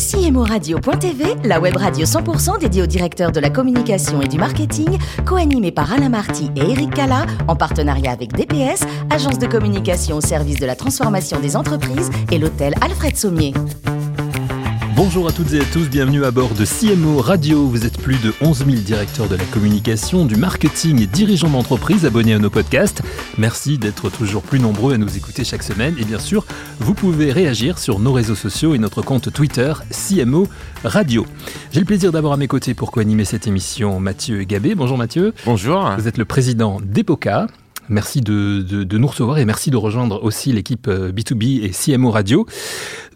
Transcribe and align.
CMORadio.tv, 0.00 1.36
la 1.44 1.60
web 1.60 1.76
radio 1.76 2.06
100% 2.06 2.58
dédiée 2.58 2.82
aux 2.82 2.86
directeurs 2.86 3.32
de 3.32 3.40
la 3.40 3.50
communication 3.50 4.20
et 4.20 4.28
du 4.28 4.38
marketing, 4.38 4.98
co-animée 5.26 5.72
par 5.72 5.92
Alain 5.92 6.08
Marty 6.08 6.50
et 6.56 6.70
Eric 6.70 6.94
Cala, 6.94 7.26
en 7.48 7.56
partenariat 7.56 8.12
avec 8.12 8.32
DPS, 8.32 8.82
agence 9.10 9.38
de 9.38 9.46
communication 9.46 10.16
au 10.16 10.20
service 10.20 10.58
de 10.58 10.66
la 10.66 10.74
transformation 10.74 11.38
des 11.38 11.56
entreprises, 11.56 12.10
et 12.32 12.38
l'hôtel 12.38 12.74
Alfred 12.80 13.16
Sommier. 13.16 13.52
Bonjour 15.02 15.26
à 15.26 15.32
toutes 15.32 15.54
et 15.54 15.60
à 15.60 15.64
tous, 15.64 15.88
bienvenue 15.88 16.26
à 16.26 16.30
bord 16.30 16.50
de 16.50 16.66
CMO 16.66 17.22
Radio. 17.22 17.66
Vous 17.66 17.86
êtes 17.86 17.96
plus 17.96 18.22
de 18.22 18.34
11 18.42 18.66
000 18.66 18.70
directeurs 18.82 19.28
de 19.28 19.34
la 19.34 19.44
communication, 19.44 20.26
du 20.26 20.36
marketing 20.36 21.00
et 21.00 21.06
dirigeants 21.06 21.48
d'entreprise 21.48 22.04
abonnés 22.04 22.34
à 22.34 22.38
nos 22.38 22.50
podcasts. 22.50 23.00
Merci 23.38 23.78
d'être 23.78 24.10
toujours 24.10 24.42
plus 24.42 24.60
nombreux 24.60 24.92
à 24.92 24.98
nous 24.98 25.16
écouter 25.16 25.42
chaque 25.42 25.62
semaine. 25.62 25.96
Et 25.98 26.04
bien 26.04 26.18
sûr, 26.18 26.44
vous 26.80 26.92
pouvez 26.92 27.32
réagir 27.32 27.78
sur 27.78 27.98
nos 27.98 28.12
réseaux 28.12 28.34
sociaux 28.34 28.74
et 28.74 28.78
notre 28.78 29.00
compte 29.00 29.32
Twitter 29.32 29.72
CMO 29.90 30.48
Radio. 30.84 31.24
J'ai 31.72 31.80
le 31.80 31.86
plaisir 31.86 32.12
d'avoir 32.12 32.34
à 32.34 32.36
mes 32.36 32.46
côtés 32.46 32.74
pour 32.74 32.92
co-animer 32.92 33.24
cette 33.24 33.46
émission 33.46 34.00
Mathieu 34.00 34.42
Gabé. 34.42 34.74
Bonjour 34.74 34.98
Mathieu. 34.98 35.32
Bonjour. 35.46 35.92
Vous 35.96 36.08
êtes 36.08 36.18
le 36.18 36.26
président 36.26 36.78
d'EPOCA, 36.84 37.46
Merci 37.90 38.20
de, 38.20 38.96
nous 38.96 39.06
recevoir 39.06 39.38
et 39.38 39.44
merci 39.44 39.70
de 39.70 39.76
rejoindre 39.76 40.22
aussi 40.22 40.52
l'équipe 40.52 40.88
B2B 40.88 41.64
et 41.64 41.70
CMO 41.70 42.10
Radio. 42.10 42.46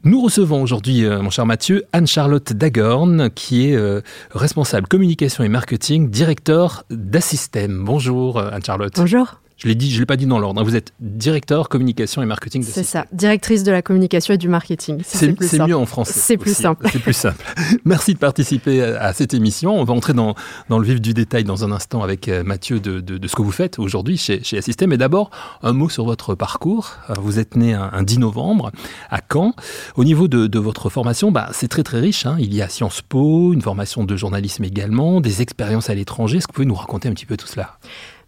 Nous 0.03 0.21
recevons 0.21 0.63
aujourd'hui, 0.63 1.07
mon 1.07 1.31
cher 1.31 1.47
Mathieu, 1.47 1.85
Anne-Charlotte 1.93 2.53
Dagorn, 2.53 3.31
qui 3.31 3.71
est 3.71 3.77
euh, 3.77 4.01
responsable 4.33 4.87
communication 4.89 5.45
et 5.45 5.49
marketing, 5.49 6.11
directeur 6.11 6.85
d'Assystem. 6.91 7.85
Bonjour 7.85 8.39
Anne-Charlotte. 8.41 8.93
Bonjour. 8.97 9.44
Je 9.57 9.69
l'ai 9.69 9.75
dit, 9.75 9.91
je 9.91 10.01
l'ai 10.01 10.07
pas 10.07 10.17
dit 10.17 10.27
dans 10.27 10.39
l'ordre. 10.39 10.63
Vous 10.65 10.75
êtes 10.75 10.93
directeur 11.01 11.69
communication 11.69 12.23
et 12.23 12.27
marketing. 12.27 12.65
C'est 12.65 12.83
ça, 12.83 13.07
directrice 13.13 13.63
de 13.63 13.71
la 13.71 13.83
communication 13.83 14.35
et 14.35 14.39
du 14.39 14.49
marketing. 14.49 15.03
c'est 15.05 15.59
mieux 15.61 15.77
en 15.77 15.87
français. 15.87 16.19
C'est 16.19 16.37
plus 16.37 16.57
simple. 16.57 16.89
C'est 16.91 16.99
plus 16.99 17.13
simple. 17.13 17.45
Merci 17.85 18.15
de 18.15 18.19
participer 18.19 18.83
à, 18.83 19.13
cette 19.13 19.33
émission. 19.33 19.75
On 19.75 19.85
va 19.85 19.95
entrer 19.95 20.13
dans, 20.13 20.35
dans, 20.69 20.79
le 20.79 20.87
vif 20.87 21.01
du 21.01 21.15
détail 21.15 21.45
dans 21.45 21.65
un 21.65 21.71
instant 21.71 22.03
avec 22.03 22.29
euh, 22.29 22.43
Mathieu 22.43 22.81
de, 22.81 23.01
de, 23.01 23.17
de 23.17 23.29
ce 23.29 23.37
que 23.37 23.43
vous 23.43 23.53
faites 23.53 23.79
aujourd'hui 23.79 24.17
chez, 24.17 24.43
chez 24.43 24.59
Assystem. 24.59 24.91
Mais 24.91 24.99
d'abord, 24.99 25.31
un 25.63 25.73
mot 25.73 25.89
sur 25.89 26.05
votre 26.05 26.35
parcours. 26.35 26.97
Euh, 27.11 27.15
vous 27.19 27.39
êtes 27.39 27.57
né 27.57 27.75
un, 27.75 28.03
10 28.03 28.19
novembre 28.19 28.73
à 29.11 29.21
Caen. 29.33 29.55
Au 29.97 30.05
niveau 30.05 30.27
de, 30.27 30.47
de 30.47 30.59
votre 30.59 30.91
formation, 30.91 31.31
bah, 31.31 31.49
c'est 31.53 31.69
très 31.69 31.85
très 31.85 32.01
riche. 32.01 32.27
Hein. 32.27 32.37
Il 32.41 32.55
y 32.55 32.61
a 32.61 32.69
Sciences 32.69 33.03
Po, 33.03 33.53
une 33.53 33.63
formation 33.63 34.05
de 34.05 34.17
journalisme 34.17 34.65
également, 34.65 35.21
des 35.21 35.43
expériences 35.43 35.91
à 35.91 35.95
l'étranger. 35.95 36.39
Est-ce 36.39 36.47
que 36.47 36.53
vous 36.53 36.57
pouvez 36.57 36.67
nous 36.67 36.75
raconter 36.75 37.09
un 37.09 37.13
petit 37.13 37.27
peu 37.27 37.37
tout 37.37 37.47
cela? 37.47 37.79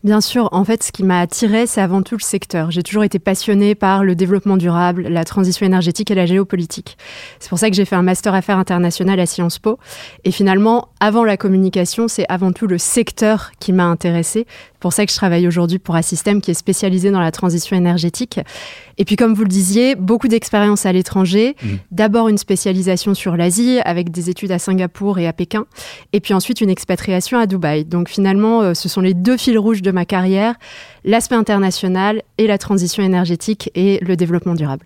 Bien 0.07 0.21
sûr, 0.21 0.49
en 0.53 0.65
fait, 0.65 0.85
ce 0.85 0.93
qui 0.93 1.03
m'a 1.03 1.19
attiré, 1.19 1.67
c'est 1.67 1.81
avant 1.81 2.01
tout 2.01 2.15
le 2.17 2.23
secteur. 2.23 2.71
J'ai 2.71 2.85
toujours 2.85 3.03
été 3.03 3.19
passionnée 3.19 3.75
par 3.75 4.05
le 4.05 4.15
développement 4.15 4.57
durable, 4.57 5.03
la 5.09 5.25
transition 5.25 5.67
énergétique 5.67 6.13
et 6.13 6.15
la 6.15 6.27
géopolitique. 6.27 6.97
C'est 7.41 7.49
pour 7.49 7.59
ça 7.59 7.71
que 7.71 7.75
j'ai 7.75 7.85
fait 7.85 7.97
un 7.97 8.03
master 8.03 8.33
affaires 8.33 8.57
internationales 8.57 9.19
à 9.19 9.27
Sciences 9.27 9.59
Po. 9.59 9.81
Et 10.23 10.31
finalement, 10.31 10.91
avant 11.01 11.25
la 11.25 11.37
communication, 11.37 12.07
c'est 12.07 12.25
avant 12.29 12.53
tout 12.53 12.69
le 12.69 12.79
secteur 12.79 13.51
qui 13.59 13.73
m'a 13.73 13.87
intéressée. 13.87 14.47
C'est 14.77 14.83
pour 14.83 14.93
ça 14.93 15.07
que 15.07 15.11
je 15.11 15.17
travaille 15.17 15.49
aujourd'hui 15.49 15.79
pour 15.79 15.95
un 15.97 16.03
système 16.03 16.43
qui 16.43 16.51
est 16.51 16.55
spécialisé 16.55 17.11
dans 17.11 17.21
la 17.21 17.33
transition 17.33 17.77
énergétique. 17.77 18.41
Et 18.99 19.07
puis, 19.07 19.17
comme 19.17 19.33
vous 19.33 19.43
le 19.43 19.49
disiez, 19.49 19.95
beaucoup 19.95 20.29
d'expériences 20.29 20.85
à 20.85 20.93
l'étranger. 20.93 21.57
Mmh. 21.63 21.69
D'abord 21.93 22.29
une 22.29 22.37
spécialisation 22.37 23.15
sur 23.15 23.39
l'Asie 23.39 23.79
avec 23.87 24.11
des 24.11 24.29
études 24.29 24.53
à 24.53 24.59
Singapour 24.59 25.19
et 25.19 25.27
à 25.27 25.33
Pékin. 25.33 25.65
Et 26.13 26.21
puis 26.21 26.35
ensuite 26.35 26.61
une 26.61 26.69
expatriation 26.69 27.39
à 27.39 27.47
Dubaï. 27.47 27.87
Donc 27.87 28.11
finalement, 28.11 28.61
euh, 28.61 28.75
ce 28.75 28.89
sont 28.89 29.01
les 29.01 29.15
deux 29.15 29.39
fils 29.39 29.57
rouges 29.57 29.81
de 29.81 29.91
ma 29.91 30.05
carrière, 30.05 30.57
l'aspect 31.05 31.37
international 31.37 32.23
et 32.37 32.47
la 32.47 32.59
transition 32.59 33.03
énergétique 33.03 33.71
et 33.75 33.99
le 34.03 34.15
développement 34.15 34.55
durable. 34.55 34.85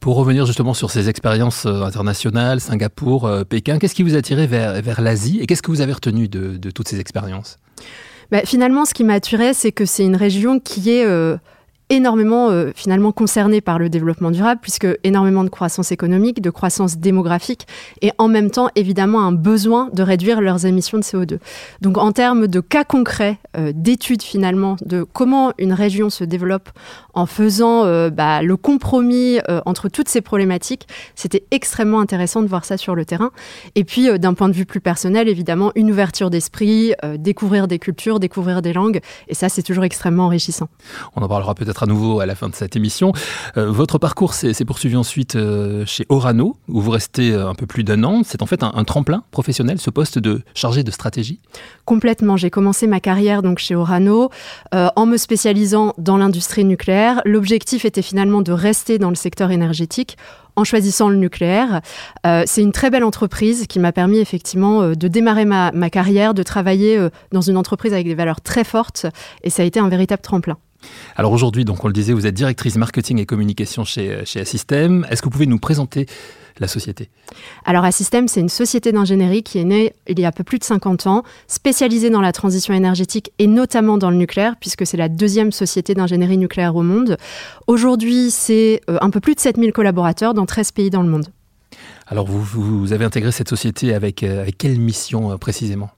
Pour 0.00 0.16
revenir 0.16 0.46
justement 0.46 0.74
sur 0.74 0.90
ces 0.90 1.08
expériences 1.08 1.64
euh, 1.64 1.82
internationales, 1.82 2.60
Singapour, 2.60 3.24
euh, 3.24 3.44
Pékin, 3.44 3.78
qu'est-ce 3.78 3.94
qui 3.94 4.02
vous 4.02 4.14
a 4.14 4.18
attiré 4.18 4.46
vers, 4.46 4.82
vers 4.82 5.00
l'Asie 5.00 5.38
et 5.40 5.46
qu'est-ce 5.46 5.62
que 5.62 5.70
vous 5.70 5.80
avez 5.80 5.92
retenu 5.92 6.28
de, 6.28 6.56
de 6.56 6.70
toutes 6.70 6.88
ces 6.88 7.00
expériences? 7.00 7.58
Bah, 8.32 8.40
Finalement, 8.44 8.84
ce 8.84 8.94
qui 8.94 9.04
m'a 9.04 9.14
attiré, 9.14 9.54
c'est 9.54 9.70
que 9.70 9.84
c'est 9.84 10.04
une 10.04 10.16
région 10.16 10.58
qui 10.58 10.90
est... 10.90 11.04
Euh 11.04 11.36
énormément 11.92 12.48
euh, 12.48 12.70
finalement 12.74 13.12
concernés 13.12 13.60
par 13.60 13.78
le 13.78 13.90
développement 13.90 14.30
durable, 14.30 14.60
puisque 14.62 14.88
énormément 15.04 15.44
de 15.44 15.50
croissance 15.50 15.92
économique, 15.92 16.40
de 16.40 16.48
croissance 16.48 16.96
démographique, 16.96 17.66
et 18.00 18.10
en 18.16 18.28
même 18.28 18.50
temps 18.50 18.70
évidemment 18.76 19.20
un 19.20 19.32
besoin 19.32 19.90
de 19.92 20.02
réduire 20.02 20.40
leurs 20.40 20.64
émissions 20.64 20.96
de 20.96 21.02
CO2. 21.02 21.38
Donc 21.82 21.98
en 21.98 22.10
termes 22.12 22.46
de 22.48 22.60
cas 22.60 22.84
concrets, 22.84 23.38
euh, 23.58 23.72
d'études 23.74 24.22
finalement 24.22 24.76
de 24.86 25.02
comment 25.02 25.52
une 25.58 25.74
région 25.74 26.08
se 26.08 26.24
développe 26.24 26.70
en 27.12 27.26
faisant 27.26 27.84
euh, 27.84 28.08
bah, 28.08 28.42
le 28.42 28.56
compromis 28.56 29.38
entre 29.66 29.90
toutes 29.90 30.08
ces 30.08 30.22
problématiques, 30.22 30.88
c'était 31.14 31.44
extrêmement 31.50 32.00
intéressant 32.00 32.40
de 32.40 32.46
voir 32.46 32.64
ça 32.64 32.78
sur 32.78 32.94
le 32.94 33.04
terrain. 33.04 33.30
Et 33.74 33.84
puis 33.84 34.18
d'un 34.18 34.32
point 34.32 34.48
de 34.48 34.54
vue 34.54 34.64
plus 34.64 34.80
personnel, 34.80 35.28
évidemment, 35.28 35.72
une 35.74 35.90
ouverture 35.90 36.30
d'esprit, 36.30 36.94
découvrir 37.18 37.68
des 37.68 37.78
cultures, 37.78 38.18
découvrir 38.18 38.62
des 38.62 38.72
langues, 38.72 39.00
et 39.28 39.34
ça 39.34 39.50
c'est 39.50 39.62
toujours 39.62 39.84
extrêmement 39.84 40.26
enrichissant. 40.26 40.68
On 41.16 41.22
en 41.22 41.28
parlera 41.28 41.54
peut-être 41.54 41.81
à 41.82 41.86
nouveau 41.86 42.20
à 42.20 42.26
la 42.26 42.34
fin 42.34 42.48
de 42.48 42.54
cette 42.54 42.76
émission. 42.76 43.12
Euh, 43.56 43.70
votre 43.70 43.98
parcours 43.98 44.34
s'est 44.34 44.64
poursuivi 44.64 44.96
ensuite 44.96 45.34
euh, 45.34 45.84
chez 45.84 46.06
Orano, 46.08 46.56
où 46.68 46.80
vous 46.80 46.90
restez 46.90 47.32
euh, 47.32 47.48
un 47.48 47.54
peu 47.54 47.66
plus 47.66 47.82
d'un 47.82 48.04
an. 48.04 48.22
C'est 48.24 48.40
en 48.40 48.46
fait 48.46 48.62
un, 48.62 48.84
tremplin 48.84 49.24
professionnel, 49.32 49.80
ce 49.80 49.90
poste 49.90 50.18
de 50.18 50.42
chargé 50.54 50.84
de 50.84 50.90
stratégie 50.90 51.40
Complètement. 51.84 52.36
J'ai 52.36 52.50
commencé 52.50 52.86
ma 52.86 53.00
carrière 53.00 53.42
donc 53.42 53.58
chez 53.58 53.74
Orano 53.74 54.30
en 54.72 55.06
me 55.06 55.16
spécialisant 55.16 55.94
dans 55.98 56.16
l'industrie 56.16 56.64
nucléaire. 56.64 57.20
L'objectif 57.24 57.84
était 57.84 58.02
finalement 58.02 58.42
de 58.42 58.52
rester 58.52 58.98
dans 58.98 59.08
le 59.08 59.14
secteur 59.14 59.50
énergétique 59.50 60.16
en 60.56 60.64
choisissant 60.64 61.08
le 61.08 61.16
nucléaire. 61.16 61.80
c'est 62.24 62.60
une 62.62 62.72
très 62.72 62.90
belle 62.90 63.04
entreprise 63.04 63.66
qui 63.66 63.78
m'a 63.78 63.92
permis 63.92 64.18
effectivement 64.18 64.90
de 64.90 65.08
démarrer 65.08 65.44
ma, 65.44 65.72
ma, 65.72 65.90
carrière, 65.90 66.34
de 66.34 66.42
travailler 66.42 67.08
dans 67.32 67.40
une 67.40 67.56
entreprise 67.56 67.92
avec 67.92 68.06
des 68.06 68.14
valeurs 68.14 68.40
très 68.40 68.64
fortes 68.64 69.06
et 69.42 69.50
ça 69.50 69.62
a 69.62 69.66
été 69.66 69.80
un 69.80 69.88
véritable 69.88 70.22
tremplin. 70.22 70.58
Alors 71.16 71.32
aujourd'hui, 71.32 71.64
donc 71.64 71.84
on 71.84 71.86
le 71.86 71.92
disait, 71.92 72.12
vous 72.12 72.26
êtes 72.26 72.34
directrice 72.34 72.76
marketing 72.76 73.18
et 73.18 73.26
communication 73.26 73.84
chez, 73.84 74.24
chez 74.24 74.40
Assystem. 74.40 75.06
Est-ce 75.10 75.22
que 75.22 75.26
vous 75.26 75.32
pouvez 75.32 75.46
nous 75.46 75.58
présenter 75.58 76.06
la 76.58 76.68
société? 76.68 77.10
Alors 77.64 77.84
Assystem, 77.84 78.28
c'est 78.28 78.40
une 78.40 78.48
société 78.48 78.92
d'ingénierie 78.92 79.42
qui 79.42 79.58
est 79.58 79.64
née 79.64 79.94
il 80.08 80.18
y 80.18 80.24
a 80.24 80.28
un 80.28 80.32
peu 80.32 80.44
plus 80.44 80.58
de 80.58 80.64
50 80.64 81.06
ans, 81.06 81.22
spécialisée 81.48 82.10
dans 82.10 82.20
la 82.20 82.32
transition 82.32 82.74
énergétique 82.74 83.32
et 83.38 83.46
notamment 83.46 83.98
dans 83.98 84.10
le 84.10 84.16
nucléaire, 84.16 84.56
puisque 84.58 84.86
c'est 84.86 84.96
la 84.96 85.08
deuxième 85.08 85.52
société 85.52 85.94
d'ingénierie 85.94 86.38
nucléaire 86.38 86.76
au 86.76 86.82
monde. 86.82 87.16
Aujourd'hui, 87.66 88.30
c'est 88.30 88.80
euh, 88.88 88.98
un 89.00 89.10
peu 89.10 89.20
plus 89.20 89.34
de 89.34 89.40
7000 89.40 89.72
collaborateurs 89.72 90.34
dans 90.34 90.46
13 90.46 90.72
pays 90.72 90.90
dans 90.90 91.02
le 91.02 91.08
monde. 91.08 91.26
Alors 92.06 92.26
vous, 92.26 92.42
vous 92.42 92.92
avez 92.92 93.04
intégré 93.04 93.32
cette 93.32 93.48
société 93.48 93.94
avec, 93.94 94.22
euh, 94.22 94.42
avec 94.42 94.58
quelle 94.58 94.78
mission 94.78 95.32
euh, 95.32 95.36
précisément? 95.36 95.90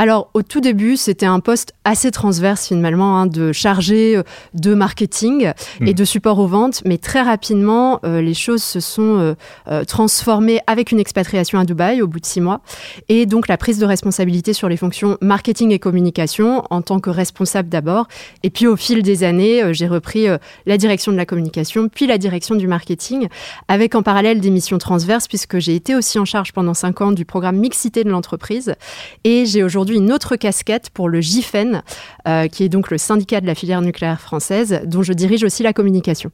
Alors, 0.00 0.30
au 0.32 0.42
tout 0.42 0.62
début, 0.62 0.96
c'était 0.96 1.26
un 1.26 1.40
poste 1.40 1.74
assez 1.84 2.10
transverse 2.10 2.68
finalement, 2.68 3.18
hein, 3.18 3.26
de 3.26 3.52
chargé 3.52 4.16
euh, 4.16 4.22
de 4.54 4.72
marketing 4.72 5.52
et 5.82 5.90
hmm. 5.90 5.92
de 5.92 6.04
support 6.06 6.38
aux 6.38 6.46
ventes, 6.46 6.80
mais 6.86 6.96
très 6.96 7.20
rapidement, 7.20 8.00
euh, 8.06 8.22
les 8.22 8.32
choses 8.32 8.62
se 8.62 8.80
sont 8.80 9.34
euh, 9.68 9.84
transformées 9.84 10.60
avec 10.66 10.90
une 10.90 11.00
expatriation 11.00 11.58
à 11.58 11.64
Dubaï 11.64 12.00
au 12.00 12.06
bout 12.06 12.18
de 12.18 12.24
six 12.24 12.40
mois, 12.40 12.62
et 13.10 13.26
donc 13.26 13.46
la 13.46 13.58
prise 13.58 13.78
de 13.78 13.84
responsabilité 13.84 14.54
sur 14.54 14.70
les 14.70 14.78
fonctions 14.78 15.18
marketing 15.20 15.70
et 15.70 15.78
communication 15.78 16.64
en 16.70 16.80
tant 16.80 16.98
que 16.98 17.10
responsable 17.10 17.68
d'abord, 17.68 18.08
et 18.42 18.48
puis 18.48 18.66
au 18.66 18.76
fil 18.76 19.02
des 19.02 19.22
années, 19.22 19.74
j'ai 19.74 19.86
repris 19.86 20.26
la 20.64 20.78
direction 20.78 21.12
de 21.12 21.18
la 21.18 21.26
communication, 21.26 21.90
puis 21.90 22.06
la 22.06 22.16
direction 22.16 22.54
du 22.54 22.66
marketing, 22.66 23.28
avec 23.68 23.94
en 23.94 24.02
parallèle 24.02 24.40
des 24.40 24.50
missions 24.50 24.78
transverses, 24.78 25.28
puisque 25.28 25.58
j'ai 25.58 25.74
été 25.74 25.94
aussi 25.94 26.18
en 26.18 26.24
charge 26.24 26.52
pendant 26.52 26.72
cinq 26.72 27.02
ans 27.02 27.12
du 27.12 27.26
programme 27.26 27.58
mixité 27.58 28.02
de 28.02 28.10
l'entreprise, 28.10 28.74
et 29.24 29.44
j'ai 29.50 29.62
aujourd'hui 29.62 29.96
une 29.96 30.12
autre 30.12 30.36
casquette 30.36 30.90
pour 30.90 31.08
le 31.08 31.20
GIFEN, 31.20 31.82
euh, 32.26 32.48
qui 32.48 32.64
est 32.64 32.68
donc 32.68 32.90
le 32.90 32.98
syndicat 32.98 33.40
de 33.40 33.46
la 33.46 33.54
filière 33.54 33.82
nucléaire 33.82 34.20
française, 34.20 34.80
dont 34.86 35.02
je 35.02 35.12
dirige 35.12 35.44
aussi 35.44 35.62
la 35.62 35.72
communication. 35.72 36.30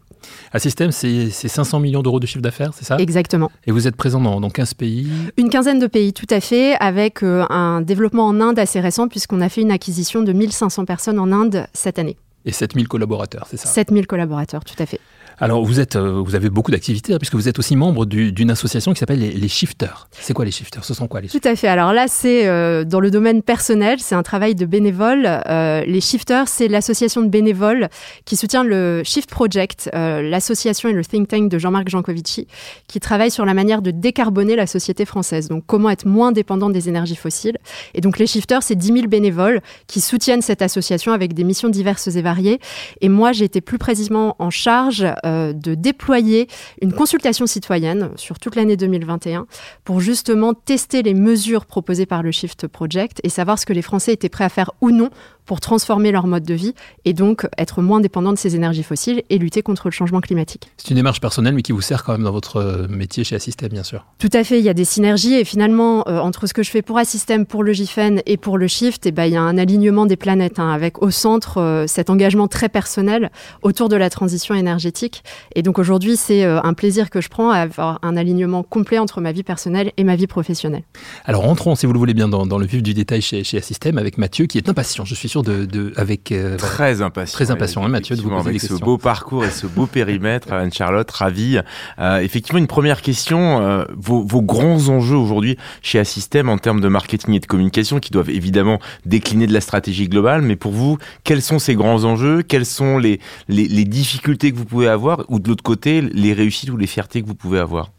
Un 0.52 0.58
système, 0.58 0.92
c'est 0.92 1.30
500 1.30 1.80
millions 1.80 2.02
d'euros 2.02 2.20
de 2.20 2.26
chiffre 2.26 2.42
d'affaires, 2.42 2.72
c'est 2.74 2.84
ça? 2.84 2.96
Exactement. 2.98 3.50
Et 3.66 3.72
vous 3.72 3.86
êtes 3.86 3.96
présent 3.96 4.20
dans, 4.20 4.50
15 4.50 4.74
pays? 4.74 5.08
Une 5.36 5.50
quinzaine 5.50 5.78
de 5.78 5.86
pays, 5.86 6.12
tout 6.12 6.26
à 6.30 6.40
fait, 6.40 6.74
avec 6.80 7.22
euh, 7.22 7.44
un 7.50 7.80
développement 7.80 8.26
en 8.26 8.40
Inde 8.40 8.58
assez 8.58 8.80
récent, 8.80 9.08
puisqu'on 9.08 9.40
a 9.40 9.48
fait 9.48 9.62
une 9.62 9.70
acquisition 9.70 10.22
de 10.22 10.32
1500 10.32 10.84
personnes 10.84 11.18
en 11.18 11.32
Inde 11.32 11.66
cette 11.72 11.98
année. 11.98 12.16
Et 12.44 12.52
7000 12.52 12.86
collaborateurs, 12.86 13.46
c'est 13.50 13.56
ça? 13.56 13.68
7000 13.68 14.06
collaborateurs, 14.06 14.64
tout 14.64 14.80
à 14.80 14.86
fait. 14.86 15.00
Alors, 15.38 15.62
vous, 15.62 15.80
êtes, 15.80 15.96
euh, 15.96 16.22
vous 16.24 16.34
avez 16.34 16.48
beaucoup 16.48 16.70
d'activités, 16.70 17.12
hein, 17.12 17.18
puisque 17.18 17.34
vous 17.34 17.46
êtes 17.46 17.58
aussi 17.58 17.76
membre 17.76 18.06
d'une 18.06 18.50
association 18.50 18.94
qui 18.94 19.00
s'appelle 19.00 19.18
les, 19.18 19.48
Shifters. 19.48 20.08
C'est 20.12 20.32
quoi 20.32 20.46
les 20.46 20.50
Shifters? 20.50 20.84
Ce 20.84 20.94
sont 20.94 21.08
quoi 21.08 21.20
les 21.20 21.28
Tout 21.28 21.40
à 21.44 21.54
fait. 21.56 21.68
Alors 21.68 21.92
là, 21.92 22.06
c'est 22.08 22.46
euh, 22.46 22.84
dans 22.84 23.00
le 23.00 23.10
domaine 23.10 23.42
personnel, 23.42 23.98
c'est 24.00 24.14
un 24.14 24.22
travail 24.22 24.54
de 24.54 24.64
bénévole. 24.64 25.26
Euh, 25.26 25.84
les 25.86 26.00
Shifters, 26.00 26.48
c'est 26.48 26.68
l'association 26.68 27.20
de 27.20 27.28
bénévoles 27.28 27.88
qui 28.24 28.36
soutient 28.36 28.64
le 28.64 29.02
Shift 29.04 29.28
Project, 29.30 29.90
l'association 29.92 30.88
et 30.88 30.92
le 30.92 31.04
think 31.04 31.28
tank 31.28 31.50
de 31.50 31.58
Jean-Marc 31.58 31.88
Jancovici, 31.88 32.46
qui 32.88 33.00
travaille 33.00 33.30
sur 33.30 33.44
la 33.44 33.54
manière 33.54 33.82
de 33.82 33.90
décarboner 33.90 34.56
la 34.56 34.66
société 34.66 35.04
française. 35.04 35.48
Donc, 35.48 35.64
comment 35.66 35.90
être 35.90 36.06
moins 36.06 36.32
dépendant 36.32 36.70
des 36.70 36.88
énergies 36.88 37.16
fossiles. 37.16 37.58
Et 37.94 38.00
donc, 38.00 38.18
les 38.18 38.26
Shifters, 38.26 38.62
c'est 38.62 38.74
10 38.74 38.86
000 38.86 39.06
bénévoles 39.06 39.60
qui 39.86 40.00
soutiennent 40.00 40.42
cette 40.42 40.62
association 40.62 41.12
avec 41.12 41.34
des 41.34 41.44
missions 41.44 41.68
diverses 41.68 42.08
et 42.08 42.22
variées. 42.22 42.58
Et 43.00 43.08
moi, 43.08 43.32
j'ai 43.32 43.44
été 43.44 43.60
plus 43.60 43.78
précisément 43.78 44.36
en 44.38 44.50
charge 44.50 45.06
de 45.26 45.74
déployer 45.74 46.48
une 46.82 46.92
consultation 46.92 47.46
citoyenne 47.46 48.10
sur 48.16 48.38
toute 48.38 48.56
l'année 48.56 48.76
2021 48.76 49.46
pour 49.84 50.00
justement 50.00 50.54
tester 50.54 51.02
les 51.02 51.14
mesures 51.14 51.66
proposées 51.66 52.06
par 52.06 52.22
le 52.22 52.30
Shift 52.30 52.66
Project 52.66 53.20
et 53.22 53.28
savoir 53.28 53.58
ce 53.58 53.66
que 53.66 53.72
les 53.72 53.82
Français 53.82 54.12
étaient 54.12 54.28
prêts 54.28 54.44
à 54.44 54.48
faire 54.48 54.70
ou 54.80 54.90
non 54.90 55.10
pour 55.46 55.60
transformer 55.60 56.12
leur 56.12 56.26
mode 56.26 56.42
de 56.42 56.54
vie 56.54 56.74
et 57.04 57.12
donc 57.12 57.46
être 57.56 57.80
moins 57.80 58.00
dépendants 58.00 58.32
de 58.32 58.38
ces 58.38 58.56
énergies 58.56 58.82
fossiles 58.82 59.22
et 59.30 59.38
lutter 59.38 59.62
contre 59.62 59.86
le 59.86 59.92
changement 59.92 60.20
climatique. 60.20 60.68
C'est 60.76 60.90
une 60.90 60.96
démarche 60.96 61.20
personnelle 61.20 61.54
mais 61.54 61.62
qui 61.62 61.72
vous 61.72 61.80
sert 61.80 62.04
quand 62.04 62.12
même 62.12 62.24
dans 62.24 62.32
votre 62.32 62.56
euh, 62.56 62.88
métier 62.88 63.24
chez 63.24 63.36
Assystem 63.36 63.68
bien 63.68 63.84
sûr. 63.84 64.04
Tout 64.18 64.30
à 64.32 64.44
fait, 64.44 64.58
il 64.58 64.64
y 64.64 64.68
a 64.68 64.74
des 64.74 64.84
synergies 64.84 65.34
et 65.34 65.44
finalement 65.44 66.06
euh, 66.08 66.18
entre 66.18 66.46
ce 66.46 66.52
que 66.52 66.62
je 66.62 66.70
fais 66.70 66.82
pour 66.82 66.98
Assystem, 66.98 67.46
pour 67.46 67.62
le 67.62 67.72
GIFEN 67.72 68.20
et 68.26 68.36
pour 68.36 68.58
le 68.58 68.66
Shift, 68.66 69.06
et 69.06 69.10
eh 69.10 69.12
ben, 69.12 69.24
il 69.24 69.32
y 69.32 69.36
a 69.36 69.42
un 69.42 69.56
alignement 69.56 70.06
des 70.06 70.16
planètes 70.16 70.58
hein, 70.58 70.70
avec 70.70 71.00
au 71.02 71.10
centre 71.10 71.58
euh, 71.58 71.86
cet 71.86 72.10
engagement 72.10 72.48
très 72.48 72.68
personnel 72.68 73.30
autour 73.62 73.88
de 73.88 73.96
la 73.96 74.10
transition 74.10 74.54
énergétique 74.54 75.22
et 75.54 75.62
donc 75.62 75.78
aujourd'hui 75.78 76.16
c'est 76.16 76.44
un 76.44 76.74
plaisir 76.74 77.10
que 77.10 77.20
je 77.20 77.28
prends 77.28 77.50
à 77.50 77.58
avoir 77.58 77.98
un 78.02 78.16
alignement 78.16 78.62
complet 78.62 78.98
entre 78.98 79.20
ma 79.20 79.32
vie 79.32 79.42
personnelle 79.42 79.92
et 79.96 80.04
ma 80.04 80.16
vie 80.16 80.26
professionnelle. 80.26 80.82
Alors 81.24 81.42
rentrons 81.42 81.76
si 81.76 81.86
vous 81.86 81.92
le 81.92 81.98
voulez 81.98 82.14
bien 82.14 82.28
dans, 82.28 82.58
le 82.58 82.66
vif 82.66 82.82
du 82.82 82.94
détail 82.94 83.22
chez, 83.22 83.44
chez 83.44 83.58
Assystem 83.58 83.98
avec 83.98 84.18
Mathieu 84.18 84.46
qui 84.46 84.58
est 84.58 84.68
impatient, 84.68 85.04
je 85.04 85.14
suis 85.14 85.28
sûr 85.28 85.35
de, 85.42 85.92
avec 85.96 86.32
euh, 86.32 86.56
très 86.56 87.02
impatient, 87.02 87.32
très 87.32 87.50
impatient, 87.50 87.84
hein, 87.84 87.88
Mathieu, 87.88 88.16
de 88.16 88.22
vous 88.22 88.30
poser 88.30 88.48
avec 88.48 88.60
ce 88.60 88.74
beau 88.74 88.98
parcours 88.98 89.44
et 89.44 89.50
ce 89.50 89.66
beau 89.66 89.86
périmètre, 89.86 90.52
Anne 90.52 90.72
Charlotte, 90.72 91.10
ravi. 91.10 91.58
Euh, 91.98 92.18
effectivement, 92.18 92.58
une 92.58 92.66
première 92.66 93.02
question 93.02 93.60
euh, 93.60 93.84
vos, 93.96 94.22
vos, 94.22 94.42
grands 94.42 94.88
enjeux 94.88 95.16
aujourd'hui 95.16 95.56
chez 95.82 95.98
Assystem 95.98 96.48
en 96.48 96.58
termes 96.58 96.80
de 96.80 96.88
marketing 96.88 97.34
et 97.34 97.40
de 97.40 97.46
communication, 97.46 98.00
qui 98.00 98.10
doivent 98.10 98.30
évidemment 98.30 98.78
décliner 99.04 99.46
de 99.46 99.52
la 99.52 99.60
stratégie 99.60 100.08
globale, 100.08 100.42
mais 100.42 100.56
pour 100.56 100.72
vous, 100.72 100.98
quels 101.24 101.42
sont 101.42 101.58
ces 101.58 101.74
grands 101.74 102.04
enjeux? 102.04 102.42
Quelles 102.42 102.66
sont 102.66 102.98
les, 102.98 103.20
les, 103.48 103.68
les 103.68 103.84
difficultés 103.84 104.52
que 104.52 104.56
vous 104.56 104.64
pouvez 104.64 104.88
avoir, 104.88 105.24
ou 105.28 105.38
de 105.38 105.48
l'autre 105.48 105.64
côté, 105.64 106.00
les 106.00 106.32
réussites 106.32 106.70
ou 106.70 106.76
les 106.76 106.86
fiertés 106.86 107.22
que 107.22 107.26
vous 107.26 107.34
pouvez 107.34 107.58
avoir? 107.58 107.90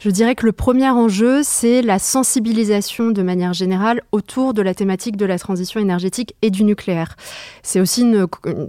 Je 0.00 0.10
dirais 0.10 0.34
que 0.34 0.46
le 0.46 0.52
premier 0.52 0.90
enjeu, 0.90 1.40
c'est 1.42 1.82
la 1.82 1.98
sensibilisation 1.98 3.10
de 3.10 3.22
manière 3.22 3.52
générale 3.52 4.02
autour 4.12 4.54
de 4.54 4.62
la 4.62 4.74
thématique 4.74 5.16
de 5.16 5.26
la 5.26 5.38
transition 5.38 5.80
énergétique 5.80 6.34
et 6.42 6.50
du 6.50 6.64
nucléaire. 6.64 7.16
C'est 7.62 7.80
aussi 7.80 8.04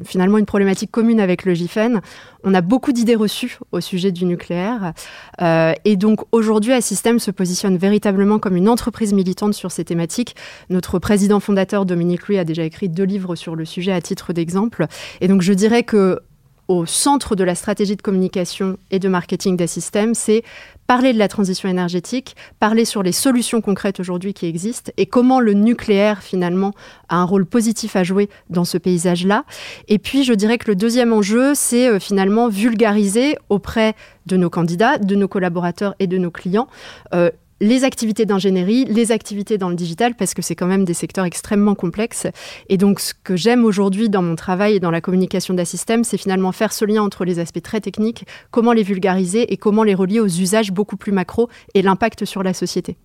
finalement 0.03 0.37
une 0.37 0.45
problématique 0.45 0.91
commune 0.91 1.19
avec 1.19 1.45
le 1.45 1.53
GIFEN. 1.53 2.01
On 2.43 2.53
a 2.53 2.61
beaucoup 2.61 2.91
d'idées 2.91 3.15
reçues 3.15 3.57
au 3.71 3.81
sujet 3.81 4.11
du 4.11 4.25
nucléaire. 4.25 4.93
Euh, 5.41 5.73
et 5.83 5.95
donc 5.97 6.21
aujourd'hui, 6.31 6.73
Assystem 6.73 7.19
se 7.19 7.31
positionne 7.31 7.75
véritablement 7.75 8.39
comme 8.39 8.55
une 8.55 8.69
entreprise 8.69 9.13
militante 9.13 9.53
sur 9.53 9.71
ces 9.71 9.83
thématiques. 9.83 10.35
Notre 10.69 10.99
président 10.99 11.39
fondateur, 11.39 11.85
Dominique 11.85 12.27
Louis, 12.27 12.37
a 12.37 12.45
déjà 12.45 12.63
écrit 12.63 12.87
deux 12.87 13.03
livres 13.03 13.35
sur 13.35 13.55
le 13.55 13.65
sujet 13.65 13.91
à 13.91 14.01
titre 14.01 14.31
d'exemple. 14.31 14.85
Et 15.21 15.27
donc 15.27 15.41
je 15.41 15.53
dirais 15.53 15.83
que 15.83 16.19
au 16.67 16.85
centre 16.85 17.35
de 17.35 17.43
la 17.43 17.55
stratégie 17.55 17.95
de 17.95 18.01
communication 18.01 18.77
et 18.91 18.99
de 18.99 19.07
marketing 19.07 19.57
d'Assystem, 19.57 20.13
c'est 20.15 20.43
parler 20.87 21.13
de 21.13 21.19
la 21.19 21.27
transition 21.27 21.67
énergétique, 21.69 22.35
parler 22.59 22.85
sur 22.85 23.03
les 23.03 23.11
solutions 23.11 23.61
concrètes 23.61 23.99
aujourd'hui 23.99 24.33
qui 24.33 24.45
existent 24.45 24.91
et 24.97 25.05
comment 25.05 25.39
le 25.39 25.53
nucléaire 25.53 26.21
finalement 26.21 26.73
a 27.09 27.17
un 27.17 27.23
rôle 27.23 27.45
positif 27.45 27.95
à 27.95 28.03
jouer 28.03 28.29
dans 28.49 28.65
ce 28.65 28.77
paysage-là. 28.77 29.45
Et 29.87 29.99
puis 29.99 30.23
je 30.23 30.33
dirais 30.33 30.57
que 30.57 30.69
le 30.69 30.75
deuxième 30.75 31.13
enjeu, 31.13 31.53
c'est 31.55 31.87
euh, 31.87 31.99
finalement 31.99 32.49
vulgariser 32.49 33.37
auprès 33.49 33.95
de 34.25 34.37
nos 34.37 34.49
candidats, 34.49 34.97
de 34.97 35.15
nos 35.15 35.27
collaborateurs 35.27 35.95
et 35.99 36.07
de 36.07 36.17
nos 36.17 36.31
clients 36.31 36.67
euh, 37.13 37.29
les 37.61 37.83
activités 37.83 38.25
d'ingénierie, 38.25 38.85
les 38.85 39.11
activités 39.11 39.57
dans 39.57 39.69
le 39.69 39.75
digital, 39.75 40.15
parce 40.15 40.33
que 40.33 40.41
c'est 40.41 40.55
quand 40.55 40.67
même 40.67 40.85
des 40.85 40.93
secteurs 40.93 41.25
extrêmement 41.25 41.75
complexes. 41.75 42.27
Et 42.69 42.77
donc, 42.77 42.99
ce 42.99 43.13
que 43.13 43.35
j'aime 43.35 43.63
aujourd'hui 43.63 44.09
dans 44.09 44.21
mon 44.21 44.35
travail 44.35 44.75
et 44.75 44.79
dans 44.79 44.91
la 44.91 45.01
communication 45.01 45.53
d'Assystem, 45.53 46.03
c'est 46.03 46.17
finalement 46.17 46.51
faire 46.51 46.73
ce 46.73 46.85
lien 46.85 47.01
entre 47.01 47.25
les 47.25 47.39
aspects 47.39 47.61
très 47.61 47.81
techniques, 47.81 48.25
comment 48.51 48.73
les 48.73 48.83
vulgariser 48.83 49.53
et 49.53 49.57
comment 49.57 49.83
les 49.83 49.95
relier 49.95 50.19
aux 50.19 50.27
usages 50.27 50.71
beaucoup 50.71 50.97
plus 50.97 51.11
macro 51.11 51.49
et 51.73 51.81
l'impact 51.81 52.25
sur 52.25 52.43
la 52.43 52.53
société. 52.53 52.97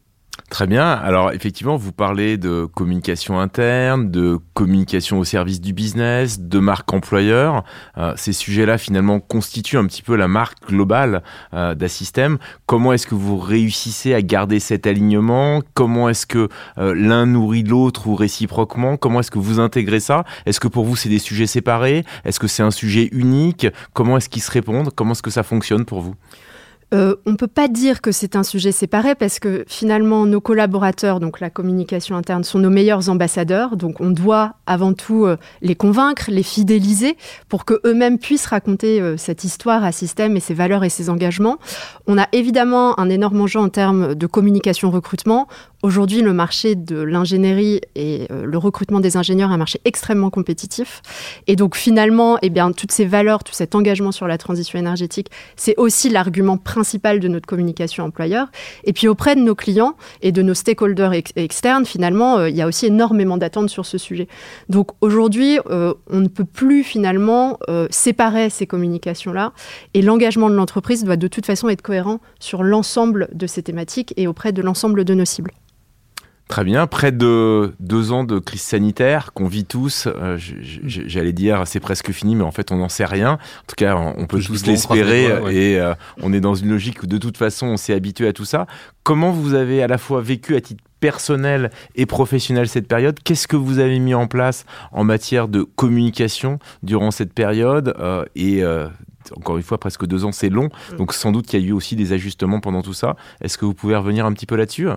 Très 0.51 0.67
bien. 0.67 0.91
Alors 0.91 1.31
effectivement, 1.31 1.77
vous 1.77 1.93
parlez 1.93 2.37
de 2.37 2.65
communication 2.75 3.39
interne, 3.39 4.11
de 4.11 4.37
communication 4.53 5.21
au 5.21 5.25
service 5.25 5.61
du 5.61 5.73
business, 5.73 6.41
de 6.41 6.59
marque 6.59 6.93
employeur. 6.93 7.63
Euh, 7.97 8.15
ces 8.17 8.33
sujets-là 8.33 8.77
finalement 8.77 9.21
constituent 9.21 9.79
un 9.79 9.87
petit 9.87 10.03
peu 10.03 10.17
la 10.17 10.27
marque 10.27 10.67
globale 10.67 11.23
euh, 11.55 11.77
d'Assystem. 11.77 12.39
Comment 12.67 12.93
est-ce 12.93 13.07
que 13.07 13.15
vous 13.15 13.39
réussissez 13.39 14.13
à 14.13 14.23
garder 14.23 14.59
cet 14.59 14.89
alignement? 14.89 15.63
Comment 15.75 16.09
est-ce 16.09 16.27
que 16.27 16.49
euh, 16.79 16.95
l'un 16.97 17.27
nourrit 17.27 17.63
l'autre 17.63 18.09
ou 18.09 18.17
réciproquement? 18.17 18.97
Comment 18.97 19.21
est-ce 19.21 19.31
que 19.31 19.39
vous 19.39 19.61
intégrez 19.61 20.01
ça? 20.01 20.25
Est-ce 20.47 20.59
que 20.59 20.67
pour 20.67 20.85
vous 20.85 20.97
c'est 20.97 21.09
des 21.09 21.21
sujets 21.21 21.47
séparés? 21.47 22.05
Est-ce 22.25 22.41
que 22.41 22.49
c'est 22.49 22.65
un 22.65 22.73
sujet 22.73 23.09
unique? 23.13 23.69
Comment 23.93 24.17
est-ce 24.17 24.29
qu'ils 24.29 24.43
se 24.43 24.51
répondent? 24.51 24.91
Comment 24.97 25.13
est-ce 25.13 25.23
que 25.23 25.31
ça 25.31 25.45
fonctionne 25.45 25.85
pour 25.85 26.01
vous? 26.01 26.17
Euh, 26.93 27.15
on 27.25 27.33
ne 27.33 27.37
peut 27.37 27.47
pas 27.47 27.69
dire 27.69 28.01
que 28.01 28.11
c'est 28.11 28.35
un 28.35 28.43
sujet 28.43 28.73
séparé 28.73 29.15
parce 29.15 29.39
que 29.39 29.65
finalement 29.69 30.27
nos 30.27 30.41
collaborateurs, 30.41 31.21
donc 31.21 31.39
la 31.39 31.49
communication 31.49 32.17
interne, 32.17 32.43
sont 32.43 32.59
nos 32.59 32.71
meilleurs 32.71 33.09
ambassadeurs. 33.09 33.77
Donc 33.77 34.01
on 34.01 34.11
doit 34.11 34.55
avant 34.67 34.93
tout 34.93 35.25
euh, 35.25 35.37
les 35.63 35.77
convaincre, 35.77 36.25
les 36.29 36.43
fidéliser 36.43 37.17
pour 37.49 37.65
que 37.65 37.81
eux-mêmes 37.85 38.19
puissent 38.19 38.47
raconter 38.47 39.01
euh, 39.01 39.17
cette 39.17 39.45
histoire 39.45 39.85
à 39.85 39.93
système 39.93 40.37
et 40.37 40.41
ses 40.41 40.55
valeurs 40.55 40.83
et 40.83 40.89
ses 40.89 41.11
engagements. 41.11 41.59
On 42.07 42.19
a 42.19 42.27
évidemment 42.33 42.99
un 42.99 43.09
énorme 43.09 43.41
enjeu 43.41 43.61
en 43.61 43.69
termes 43.69 44.15
de 44.15 44.27
communication 44.27 44.91
recrutement. 44.91 45.47
Aujourd'hui, 45.83 46.21
le 46.21 46.35
marché 46.35 46.75
de 46.75 47.01
l'ingénierie 47.01 47.81
et 47.95 48.27
le 48.31 48.59
recrutement 48.59 49.01
des 49.01 49.17
ingénieurs 49.17 49.51
est 49.51 49.55
un 49.55 49.57
marché 49.57 49.81
extrêmement 49.87 50.29
compétitif. 50.29 51.01
Et 51.47 51.57
donc 51.57 51.75
finalement, 51.75 52.39
eh 52.43 52.51
bien, 52.51 52.73
toutes 52.73 52.93
ces 52.93 53.07
valeurs, 53.07 53.45
tout 53.45 53.55
cet 53.55 53.75
engagement 53.75 54.13
sur 54.13 54.27
la 54.27 54.37
transition 54.37 54.79
énergétique, 54.79 55.31
c'est 55.57 55.75
aussi 55.79 56.11
l'argument 56.11 56.59
principal 56.59 57.21
de 57.21 57.29
notre 57.29 57.47
communication 57.47 58.05
employeur. 58.05 58.49
Et 58.85 58.93
puis 58.93 59.09
auprès 59.09 59.37
de 59.37 59.41
nos 59.41 59.55
clients 59.55 59.97
et 60.23 60.33
de 60.33 60.43
nos 60.43 60.55
stakeholders 60.55 61.13
externes, 61.37 61.87
finalement, 61.87 62.39
euh, 62.39 62.51
il 62.51 62.57
y 62.57 62.63
a 62.63 62.67
aussi 62.67 62.87
énormément 62.87 63.37
d'attentes 63.37 63.71
sur 63.71 63.87
ce 63.87 63.99
sujet. 63.99 64.29
Donc 64.69 64.91
aujourd'hui, 65.01 65.59
euh, 65.71 65.95
on 66.11 66.21
ne 66.21 66.29
peut 66.29 66.45
plus 66.45 66.85
finalement 66.85 67.59
euh, 67.69 67.87
séparer 67.91 68.51
ces 68.51 68.67
communications-là. 68.67 69.53
Et 69.95 70.03
l'engagement 70.03 70.51
de 70.51 70.55
l'entreprise 70.55 71.05
doit 71.05 71.17
de 71.17 71.29
toute 71.29 71.47
façon 71.47 71.69
être 71.69 71.83
cohérent 71.83 72.21
sur 72.39 72.63
l'ensemble 72.63 73.29
de 73.33 73.47
ces 73.47 73.63
thématiques 73.63 74.13
et 74.17 74.27
auprès 74.27 74.53
de 74.53 74.63
l'ensemble 74.63 75.05
de 75.05 75.15
nos 75.15 75.25
cibles. 75.25 75.53
Très 76.51 76.65
bien. 76.65 76.89
Près 76.89 77.13
de 77.13 77.75
deux 77.79 78.11
ans 78.11 78.25
de 78.25 78.41
crise 78.41 78.63
sanitaire 78.63 79.33
qu'on 79.33 79.47
vit 79.47 79.65
tous. 79.65 80.09
Euh, 80.09 80.37
j'allais 80.85 81.33
dire 81.33 81.63
c'est 81.65 81.79
presque 81.79 82.11
fini, 82.11 82.35
mais 82.35 82.43
en 82.43 82.51
fait 82.51 82.73
on 82.73 82.77
n'en 82.79 82.89
sait 82.89 83.05
rien. 83.05 83.35
En 83.35 83.67
tout 83.69 83.77
cas, 83.77 83.95
on 83.95 84.27
peut 84.27 84.41
tous 84.41 84.67
l'espérer 84.67 85.27
et 85.55 85.79
euh, 85.79 85.95
on 86.21 86.33
est 86.33 86.41
dans 86.41 86.57
une 86.57 86.71
logique 86.71 87.05
où 87.05 87.07
de 87.07 87.19
toute 87.19 87.37
façon 87.37 87.69
on 87.69 87.77
s'est 87.77 87.95
habitué 87.95 88.27
à 88.27 88.33
tout 88.33 88.45
ça. 88.45 88.67
Comment 89.05 89.31
vous 89.31 89.55
avez 89.55 89.81
à 89.81 89.87
la 89.87 89.97
fois 89.97 90.23
vécu 90.23 90.57
à 90.57 90.61
titre 90.61 90.83
personnel 90.99 91.71
et 91.95 92.05
professionnel 92.05 92.69
cette 92.69 92.89
période? 92.89 93.21
Qu'est-ce 93.23 93.47
que 93.47 93.57
vous 93.57 93.79
avez 93.79 94.01
mis 94.01 94.15
en 94.15 94.27
place 94.27 94.67
en 94.91 95.05
matière 95.05 95.47
de 95.47 95.63
communication 95.63 96.59
durant 96.83 97.13
cette 97.13 97.33
période? 97.33 97.95
Euh, 98.01 98.25
et 98.35 98.65
encore 99.37 99.57
une 99.57 99.63
fois, 99.63 99.79
presque 99.79 100.05
deux 100.05 100.25
ans, 100.25 100.33
c'est 100.33 100.49
long. 100.49 100.69
Mm. 100.93 100.97
Donc 100.97 101.13
sans 101.13 101.31
doute 101.31 101.47
qu'il 101.47 101.61
y 101.61 101.65
a 101.65 101.67
eu 101.69 101.73
aussi 101.73 101.95
des 101.95 102.13
ajustements 102.13 102.59
pendant 102.59 102.83
tout 102.83 102.95
ça. 102.95 103.15
Est-ce 103.41 103.57
que 103.57 103.65
vous 103.65 103.75
pouvez 103.75 103.95
revenir 103.95 104.27
un 104.27 104.33
petit 104.33 104.47
peu 104.47 104.57
là-dessus? 104.57 104.89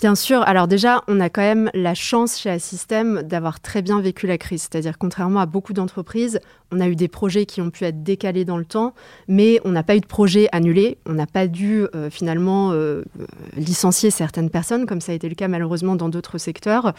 Bien 0.00 0.14
sûr. 0.14 0.42
Alors 0.42 0.68
déjà, 0.68 1.02
on 1.08 1.18
a 1.18 1.28
quand 1.28 1.42
même 1.42 1.70
la 1.74 1.92
chance 1.92 2.38
chez 2.38 2.50
Assystem 2.50 3.22
d'avoir 3.24 3.58
très 3.58 3.82
bien 3.82 4.00
vécu 4.00 4.28
la 4.28 4.38
crise. 4.38 4.62
C'est-à-dire, 4.62 4.96
contrairement 4.96 5.40
à 5.40 5.46
beaucoup 5.46 5.72
d'entreprises, 5.72 6.38
on 6.70 6.78
a 6.78 6.86
eu 6.86 6.94
des 6.94 7.08
projets 7.08 7.46
qui 7.46 7.60
ont 7.60 7.70
pu 7.70 7.84
être 7.84 8.04
décalés 8.04 8.44
dans 8.44 8.58
le 8.58 8.64
temps, 8.64 8.94
mais 9.26 9.60
on 9.64 9.70
n'a 9.70 9.82
pas 9.82 9.96
eu 9.96 10.00
de 10.00 10.06
projet 10.06 10.48
annulé. 10.52 10.98
On 11.04 11.14
n'a 11.14 11.26
pas 11.26 11.48
dû 11.48 11.84
euh, 11.96 12.10
finalement 12.10 12.70
euh, 12.72 13.02
licencier 13.56 14.10
certaines 14.10 14.50
personnes, 14.50 14.86
comme 14.86 15.00
ça 15.00 15.10
a 15.10 15.14
été 15.16 15.28
le 15.28 15.34
cas 15.34 15.48
malheureusement 15.48 15.96
dans 15.96 16.08
d'autres 16.08 16.38
secteurs. 16.38 16.92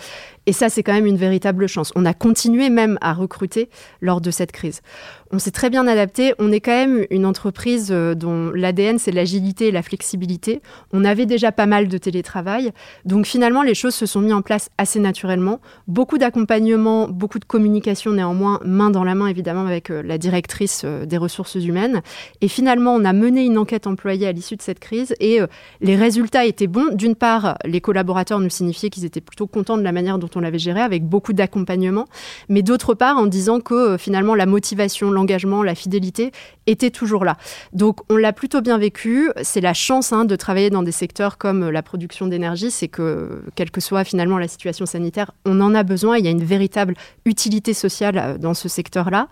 Et 0.46 0.52
ça, 0.52 0.68
c'est 0.68 0.84
quand 0.84 0.94
même 0.94 1.06
une 1.06 1.16
véritable 1.16 1.68
chance. 1.68 1.94
On 1.96 2.06
a 2.06 2.14
continué 2.14 2.70
même 2.70 2.98
à 3.00 3.14
recruter 3.14 3.70
lors 4.02 4.20
de 4.20 4.30
cette 4.30 4.52
crise. 4.52 4.82
On 5.32 5.38
s'est 5.38 5.52
très 5.52 5.70
bien 5.70 5.86
adapté. 5.86 6.34
On 6.40 6.52
est 6.52 6.60
quand 6.60 6.72
même 6.72 7.06
une 7.12 7.24
entreprise 7.24 7.90
euh, 7.92 8.16
dont 8.16 8.50
l'ADN, 8.50 8.98
c'est 8.98 9.12
l'agilité 9.12 9.68
et 9.68 9.72
la 9.72 9.84
flexibilité. 9.84 10.60
On 10.92 11.06
avait 11.06 11.28
déjà 11.28 11.52
pas 11.52 11.68
mal 11.68 11.88
de 11.88 11.98
télétravail. 12.00 12.72
Donc 13.06 13.28
finalement, 13.28 13.62
les 13.62 13.76
choses 13.76 13.94
se 13.94 14.08
sont 14.08 14.22
mises 14.22 14.34
en 14.34 14.42
place 14.42 14.72
assez 14.80 15.00
naturellement. 15.00 15.60
Beaucoup 15.88 16.18
d'accompagnement, 16.18 17.08
beaucoup 17.08 17.38
de 17.38 17.46
communication 17.46 18.12
néanmoins, 18.12 18.60
main 18.66 18.90
dans 18.90 19.04
la 19.04 19.14
main 19.14 19.28
évidemment 19.28 19.68
avec 19.68 19.92
euh, 19.92 20.02
la 20.02 20.18
directrice 20.18 20.82
euh, 20.84 21.06
des 21.06 21.18
ressources 21.18 21.56
humaines. 21.56 22.02
Et 22.42 22.48
finalement, 22.48 22.96
on 22.96 23.06
a 23.06 23.14
mené 23.14 23.46
une 23.46 23.60
enquête 23.60 23.86
employée 23.86 24.26
à 24.26 24.32
l'issue 24.32 24.56
de 24.56 24.64
cette 24.64 24.80
crise 24.80 25.14
et 25.20 25.42
les 25.82 25.96
résultats 25.96 26.46
étaient 26.46 26.68
bons. 26.68 26.90
D'une 26.94 27.16
part, 27.16 27.58
les 27.66 27.82
collaborateurs 27.82 28.40
nous 28.40 28.50
signifiaient 28.50 28.90
qu'ils 28.90 29.06
étaient 29.06 29.22
plutôt 29.22 29.46
contents 29.46 29.78
de 29.78 29.84
la 29.84 29.92
manière 29.92 30.18
dont 30.18 30.30
on 30.36 30.40
l'avait 30.40 30.60
géré 30.60 30.82
avec 30.82 31.04
beaucoup 31.04 31.34
d'accompagnement. 31.34 32.06
Mais 32.48 32.64
d'autre 32.64 32.94
part, 32.94 33.18
en 33.18 33.28
disant 33.28 33.60
que 33.60 33.98
finalement, 33.98 34.36
la 34.36 34.46
motivation, 34.46 35.12
l'engagement, 35.20 35.64
la 35.64 35.76
fidélité 35.76 36.32
était 36.66 36.92
toujours 36.92 37.26
là. 37.26 37.36
Donc 37.74 38.00
on 38.10 38.16
l'a 38.16 38.32
plutôt 38.32 38.62
bien 38.62 38.78
vécu. 38.78 39.30
C'est 39.42 39.62
la 39.62 39.74
chance 39.74 40.14
hein, 40.14 40.24
de 40.24 40.36
travailler 40.36 40.70
dans 40.70 40.84
des 40.84 40.92
secteurs 40.94 41.38
comme 41.38 41.70
la 41.70 41.84
production 41.84 42.28
d'énergie. 42.28 42.72
c'est 42.72 42.88
que, 42.88 43.44
quelle 43.56 43.72
que 43.72 43.82
soit 43.82 44.04
finalement 44.04 44.38
la 44.38 44.48
situation 44.48 44.86
sanitaire, 44.86 45.32
on 45.46 45.60
en 45.62 45.76
a 45.76 45.84
besoin. 45.84 46.18
Il 46.18 46.26
y 46.26 46.28
a 46.28 46.32
une 46.32 46.44
véritable 46.44 46.94
utilité 47.26 47.74
sociale 47.74 48.18
euh, 48.18 48.38
dans 48.38 48.54
ce 48.54 48.70
secteur-là. 48.70 49.28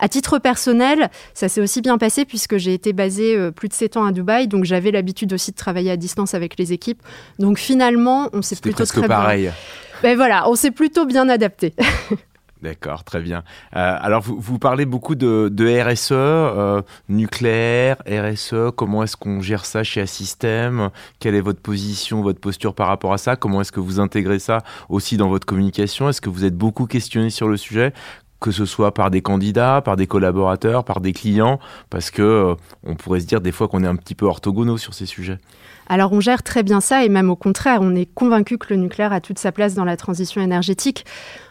À 0.00 0.08
titre 0.08 0.38
personnel, 0.38 1.08
ça 1.34 1.48
s'est 1.48 1.60
aussi 1.60 1.80
bien 1.80 1.98
passé 1.98 2.24
puisque 2.24 2.56
j'ai 2.56 2.74
été 2.74 2.92
basée 2.92 3.36
euh, 3.36 3.50
plus 3.50 3.68
de 3.68 3.74
7 3.74 3.96
ans 3.96 4.04
à 4.04 4.12
Dubaï, 4.12 4.48
donc 4.48 4.64
j'avais 4.64 4.90
l'habitude 4.90 5.32
aussi 5.32 5.52
de 5.52 5.56
travailler 5.56 5.90
à 5.90 5.96
distance 5.96 6.34
avec 6.34 6.58
les 6.58 6.72
équipes. 6.72 7.02
Donc 7.38 7.58
finalement, 7.58 8.28
on 8.32 8.42
s'est 8.42 8.56
plutôt 8.56 8.84
très 8.84 9.06
pareil. 9.06 9.42
bien. 9.42 9.54
Ben 10.02 10.16
voilà, 10.16 10.48
on 10.48 10.54
s'est 10.54 10.70
plutôt 10.70 11.06
bien 11.06 11.28
adapté. 11.28 11.74
D'accord, 12.62 13.04
très 13.04 13.20
bien. 13.20 13.44
Euh, 13.76 13.96
alors, 14.00 14.20
vous, 14.22 14.38
vous, 14.40 14.58
parlez 14.58 14.84
beaucoup 14.84 15.14
de, 15.14 15.48
RSE, 15.82 16.08
euh, 16.12 16.82
nucléaire, 17.08 17.96
RSE. 18.08 18.72
Comment 18.76 19.04
est-ce 19.04 19.16
qu'on 19.16 19.40
gère 19.40 19.64
ça 19.64 19.84
chez 19.84 20.00
Assystem 20.00 20.90
Quelle 21.20 21.36
est 21.36 21.40
votre 21.40 21.60
position, 21.60 22.20
votre 22.20 22.40
posture 22.40 22.74
par 22.74 22.88
rapport 22.88 23.12
à 23.12 23.18
ça? 23.18 23.36
Comment 23.36 23.60
est-ce 23.60 23.70
que 23.70 23.80
vous 23.80 24.00
intégrez 24.00 24.40
ça 24.40 24.62
aussi 24.88 25.16
dans 25.16 25.28
votre 25.28 25.46
communication? 25.46 26.08
Est-ce 26.08 26.20
que 26.20 26.30
vous 26.30 26.44
êtes 26.44 26.56
beaucoup 26.56 26.86
questionné 26.86 27.30
sur 27.30 27.48
le 27.48 27.56
sujet? 27.56 27.92
Que 28.40 28.50
ce 28.50 28.64
soit 28.64 28.92
par 28.92 29.10
des 29.10 29.22
candidats, 29.22 29.80
par 29.80 29.96
des 29.96 30.06
collaborateurs, 30.06 30.84
par 30.84 31.00
des 31.00 31.12
clients, 31.12 31.60
parce 31.90 32.10
que 32.10 32.22
euh, 32.22 32.54
on 32.84 32.96
pourrait 32.96 33.20
se 33.20 33.26
dire 33.26 33.40
des 33.40 33.52
fois 33.52 33.68
qu'on 33.68 33.84
est 33.84 33.88
un 33.88 33.96
petit 33.96 34.14
peu 34.14 34.26
orthogonaux 34.26 34.78
sur 34.78 34.94
ces 34.94 35.06
sujets. 35.06 35.38
Alors 35.88 36.12
on 36.12 36.20
gère 36.20 36.42
très 36.42 36.62
bien 36.62 36.80
ça 36.80 37.04
et 37.04 37.08
même 37.08 37.30
au 37.30 37.36
contraire, 37.36 37.80
on 37.82 37.94
est 37.94 38.06
convaincu 38.06 38.58
que 38.58 38.66
le 38.70 38.76
nucléaire 38.76 39.12
a 39.12 39.20
toute 39.20 39.38
sa 39.38 39.52
place 39.52 39.74
dans 39.74 39.84
la 39.84 39.96
transition 39.96 40.40
énergétique. 40.40 41.04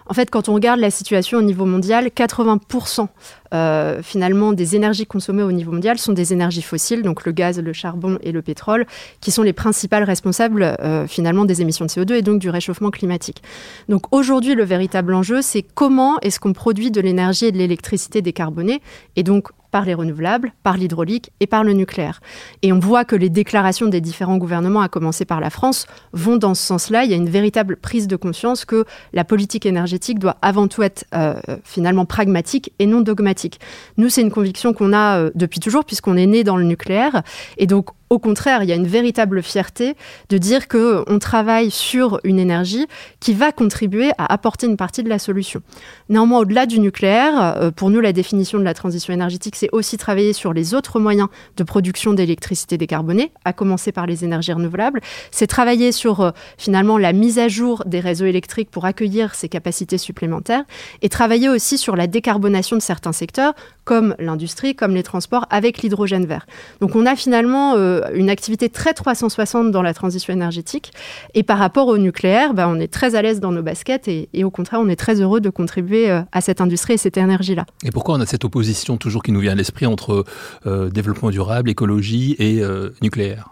En 0.10 0.14
fait, 0.14 0.30
quand 0.30 0.48
on 0.48 0.54
regarde 0.54 0.80
la 0.80 0.90
situation 0.90 1.40
au 1.40 1.42
niveau 1.42 1.66
mondial, 1.66 2.08
80% 2.08 3.08
euh, 3.54 4.02
finalement 4.02 4.54
des 4.54 4.76
énergies 4.76 5.06
consommées 5.06 5.44
au 5.44 5.52
niveau 5.52 5.72
mondial 5.72 5.98
sont 5.98 6.14
des 6.14 6.34
énergies 6.34 6.62
fossiles, 6.62 7.02
donc 7.02 7.26
le 7.26 7.32
gaz, 7.32 7.60
le 7.60 7.74
charbon 7.74 8.18
et 8.22 8.32
le 8.32 8.42
pétrole, 8.42 8.86
qui 9.20 9.32
sont 9.32 9.44
les 9.44 9.54
principales 9.54 10.04
responsables 10.04 10.64
euh, 10.64 11.08
finalement 11.08 11.46
des 11.46 11.62
émissions 11.62 11.86
de 11.86 11.90
CO2 11.90 12.14
et 12.14 12.22
donc 12.22 12.40
du 12.40 12.50
réchauffement 12.50 12.90
climatique. 12.90 13.44
Donc 13.90 14.14
aujourd'hui, 14.14 14.56
le 14.56 14.64
véritable 14.64 15.14
enjeu, 15.14 15.42
c'est 15.42 15.62
comment 15.62 16.20
est-ce 16.22 16.40
qu'on 16.40 16.54
produit 16.54 16.92
de 16.92 17.02
l'énergie 17.02 17.46
et 17.46 17.52
de 17.52 17.58
l'électricité 17.58 18.22
décarbonée 18.22 18.82
et 19.16 19.24
donc 19.24 19.50
par 19.72 19.86
les 19.86 19.94
renouvelables, 19.94 20.54
par 20.64 20.78
l'hydraulique 20.78 21.32
et 21.40 21.48
par 21.48 21.64
le 21.64 21.74
nucléaire. 21.74 22.22
Et 22.62 22.72
on 22.74 22.80
voit 22.80 23.06
que 23.06 23.16
les 23.16 23.30
déclarations 23.30 23.88
des 23.88 24.02
différents 24.02 24.38
gouvernements, 24.38 24.82
à 24.82 24.90
commencer 24.90 25.26
par 25.26 25.40
la 25.40 25.50
France, 25.50 25.88
vont 26.14 26.38
dans 26.38 26.54
ce 26.54 26.64
sens-là. 26.64 27.04
Il 27.04 27.12
y 27.12 27.14
a 27.14 27.18
une 27.18 27.30
véritable 27.30 27.78
prise 27.78 28.08
de 28.08 28.16
conscience 28.16 28.66
que 28.66 28.86
la 29.14 29.24
politique 29.24 29.66
énergétique 29.66 30.20
doit 30.20 30.38
avant 30.42 30.68
tout 30.68 30.84
être 30.84 31.06
euh, 31.14 31.36
finalement 31.64 32.06
pragmatique 32.06 32.74
et 32.80 32.86
non 32.86 33.02
dogmatique. 33.02 33.60
Nous, 33.98 34.10
c'est 34.10 34.22
une 34.22 34.32
conviction 34.32 34.74
qu'on 34.74 34.94
a 34.94 35.20
euh, 35.20 35.32
depuis 35.36 35.60
toujours, 35.60 35.86
puisqu'on 35.86 36.18
est 36.18 36.26
né 36.26 36.44
dans 36.44 36.58
le 36.58 36.64
nucléaire. 36.64 37.24
Et 37.58 37.68
donc, 37.68 37.90
au 38.10 38.20
contraire, 38.20 38.64
il 38.64 38.70
y 38.70 38.72
a 38.72 38.76
une 38.76 38.88
véritable 38.88 39.44
fierté 39.44 39.96
de 40.30 40.38
dire 40.38 40.68
que 40.68 41.04
on 41.08 41.20
travaille 41.20 41.72
sur 41.72 42.20
une 42.24 42.40
énergie 42.40 42.88
qui 43.20 43.34
va 43.34 43.52
contribuer 43.52 44.12
à 44.18 44.32
apporter 44.32 44.68
une 44.68 44.78
partie 44.78 45.04
de 45.04 45.10
la 45.10 45.20
solution. 45.20 45.62
Néanmoins, 46.10 46.40
au-delà 46.40 46.66
du 46.66 46.80
nucléaire, 46.80 47.58
euh, 47.58 47.72
pour 47.72 47.90
nous, 47.90 48.00
la 48.00 48.14
définition 48.14 48.60
de 48.60 48.64
la 48.64 48.74
transition 48.74 49.14
énergétique, 49.14 49.56
c'est 49.56 49.70
aussi 49.72 49.98
travailler 49.98 50.34
sur 50.34 50.54
les 50.54 50.74
autres 50.74 51.00
moyens 51.00 51.28
de 51.58 51.64
production 51.64 52.14
d'électricité 52.14 52.78
décarbonée, 52.78 53.32
à 53.44 53.52
commencer 53.52 53.92
par 53.92 54.06
les 54.06 54.24
énergies 54.24 54.54
renouvelables. 54.54 55.02
C'est 55.32 55.48
travailler 55.48 55.92
sur 55.92 56.22
euh, 56.22 56.32
finalement 56.58 56.98
la 56.98 57.14
mise 57.14 57.40
à 57.40 57.48
jour 57.48 57.84
des 57.86 58.00
réseaux 58.00 58.26
électriques 58.26 58.72
pour 58.72 58.86
accueillir 58.86 59.36
ces 59.36 59.50
capacités 59.50 59.98
supplémentaires 59.98 60.64
et 61.02 61.10
travailler 61.10 61.50
aussi 61.50 61.78
sur 61.78 61.96
la 61.96 62.08
décarbonation 62.08 62.78
de 62.78 62.82
certains 62.82 63.12
secteurs, 63.12 63.54
comme 63.88 64.16
l'industrie, 64.20 64.76
comme 64.76 64.94
les 64.94 65.02
transports, 65.02 65.46
avec 65.50 65.82
l'hydrogène 65.82 66.26
vert. 66.26 66.46
Donc 66.82 66.98
on 66.98 67.06
a 67.06 67.16
finalement 67.16 67.76
euh, 67.76 68.02
une 68.14 68.30
activité 68.30 68.68
très 68.68 68.94
360 68.94 69.72
dans 69.72 69.82
la 69.82 69.94
transition 69.94 70.34
énergétique. 70.34 70.92
Et 71.34 71.42
par 71.42 71.58
rapport 71.58 71.88
au 71.88 71.98
nucléaire, 71.98 72.54
bah, 72.54 72.68
on 72.68 72.82
est 72.82 72.92
très 72.92 73.16
à 73.16 73.22
l'aise 73.22 73.40
dans 73.40 73.54
nos 73.54 73.64
baskets 73.64 74.10
et, 74.10 74.44
au 74.44 74.52
contraire, 74.52 74.82
on 74.82 74.90
est 74.90 74.98
très 74.98 75.22
heureux 75.22 75.40
de 75.40 75.50
contribuer 75.50 76.12
euh, 76.12 76.20
à 76.34 76.42
cette 76.42 76.60
industrie 76.60 76.96
et 76.96 76.98
cette 76.98 77.16
énergie-là. 77.16 77.66
Et 77.86 77.92
pourquoi 77.92 78.16
on 78.16 78.20
a 78.20 78.26
cette 78.26 78.44
opposition 78.44 78.98
toujours 78.98 79.24
qui 79.24 79.32
nous 79.32 79.40
vient 79.40 79.54
à 79.54 79.56
l'esprit 79.56 79.86
entre 79.86 80.26
euh, 80.66 80.90
développement 80.90 81.30
durable, 81.30 81.70
écologie 81.70 82.36
et 82.40 82.62
nucléaire? 83.02 83.48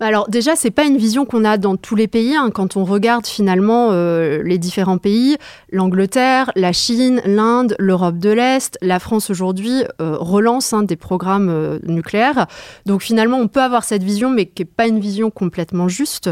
Bah, 0.00 0.06
alors 0.06 0.28
déjà, 0.28 0.54
c'est 0.54 0.70
pas 0.70 0.84
une 0.84 0.98
vision 0.98 1.24
qu'on 1.24 1.46
a 1.46 1.56
dans 1.56 1.76
tous 1.76 1.96
les 1.96 2.08
pays. 2.08 2.36
Hein. 2.36 2.50
Quand 2.52 2.76
on 2.76 2.84
regarde 2.84 3.26
finalement 3.26 3.92
les 3.92 4.58
différents 4.58 4.98
pays, 4.98 5.38
l'Angleterre, 5.72 6.52
la 6.56 6.72
Chine, 6.72 7.22
l'Inde, 7.24 7.74
l'Europe 7.78 8.18
de 8.18 8.30
l'Est, 8.30 8.76
la 8.82 8.98
France 8.98 9.30
aujourd'hui, 9.30 9.77
euh, 10.00 10.16
relance 10.18 10.72
hein, 10.72 10.82
des 10.82 10.96
programmes 10.96 11.48
euh, 11.50 11.78
nucléaires. 11.84 12.46
Donc 12.86 13.02
finalement, 13.02 13.38
on 13.38 13.48
peut 13.48 13.62
avoir 13.62 13.84
cette 13.84 14.02
vision, 14.02 14.30
mais 14.30 14.46
qui 14.46 14.62
n'est 14.62 14.66
pas 14.66 14.86
une 14.86 15.00
vision 15.00 15.30
complètement 15.30 15.88
juste. 15.88 16.30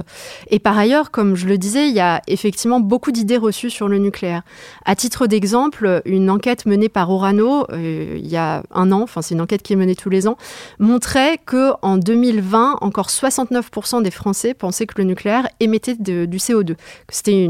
Et 0.51 0.59
par 0.59 0.79
ailleurs, 0.79 1.11
comme 1.11 1.37
je 1.37 1.47
le 1.47 1.59
disais, 1.59 1.89
il 1.89 1.95
y 1.95 2.01
a 2.01 2.23
effectivement 2.27 2.81
beaucoup 2.81 3.13
d'idées 3.13 3.37
reçues 3.37 3.71
sur 3.71 3.89
le 3.89 3.99
nucléaire. 3.99 4.43
À 4.85 4.97
titre 4.97 5.27
d'exemple, 5.27 6.03
une 6.05 6.31
enquête 6.31 6.67
menée 6.67 6.89
par 6.89 7.11
Orano 7.11 7.67
euh, 7.73 8.17
il 8.19 8.27
y 8.27 8.37
a 8.37 8.63
un 8.71 8.93
an, 8.93 9.03
enfin 9.03 9.23
c'est 9.23 9.35
une 9.35 9.41
enquête 9.41 9.63
qui 9.63 9.73
est 9.73 9.77
menée 9.77 9.95
tous 9.95 10.11
les 10.11 10.29
ans, 10.29 10.37
montrait 10.79 11.39
que 11.45 11.73
en 11.83 11.97
2020, 11.97 12.79
encore 12.81 13.09
69% 13.09 14.03
des 14.03 14.11
Français 14.11 14.55
pensaient 14.55 14.87
que 14.87 14.95
le 14.99 15.05
nucléaire 15.05 15.49
émettait 15.61 15.97
du 15.97 16.39
CO2. 16.39 16.77
C'était 17.09 17.49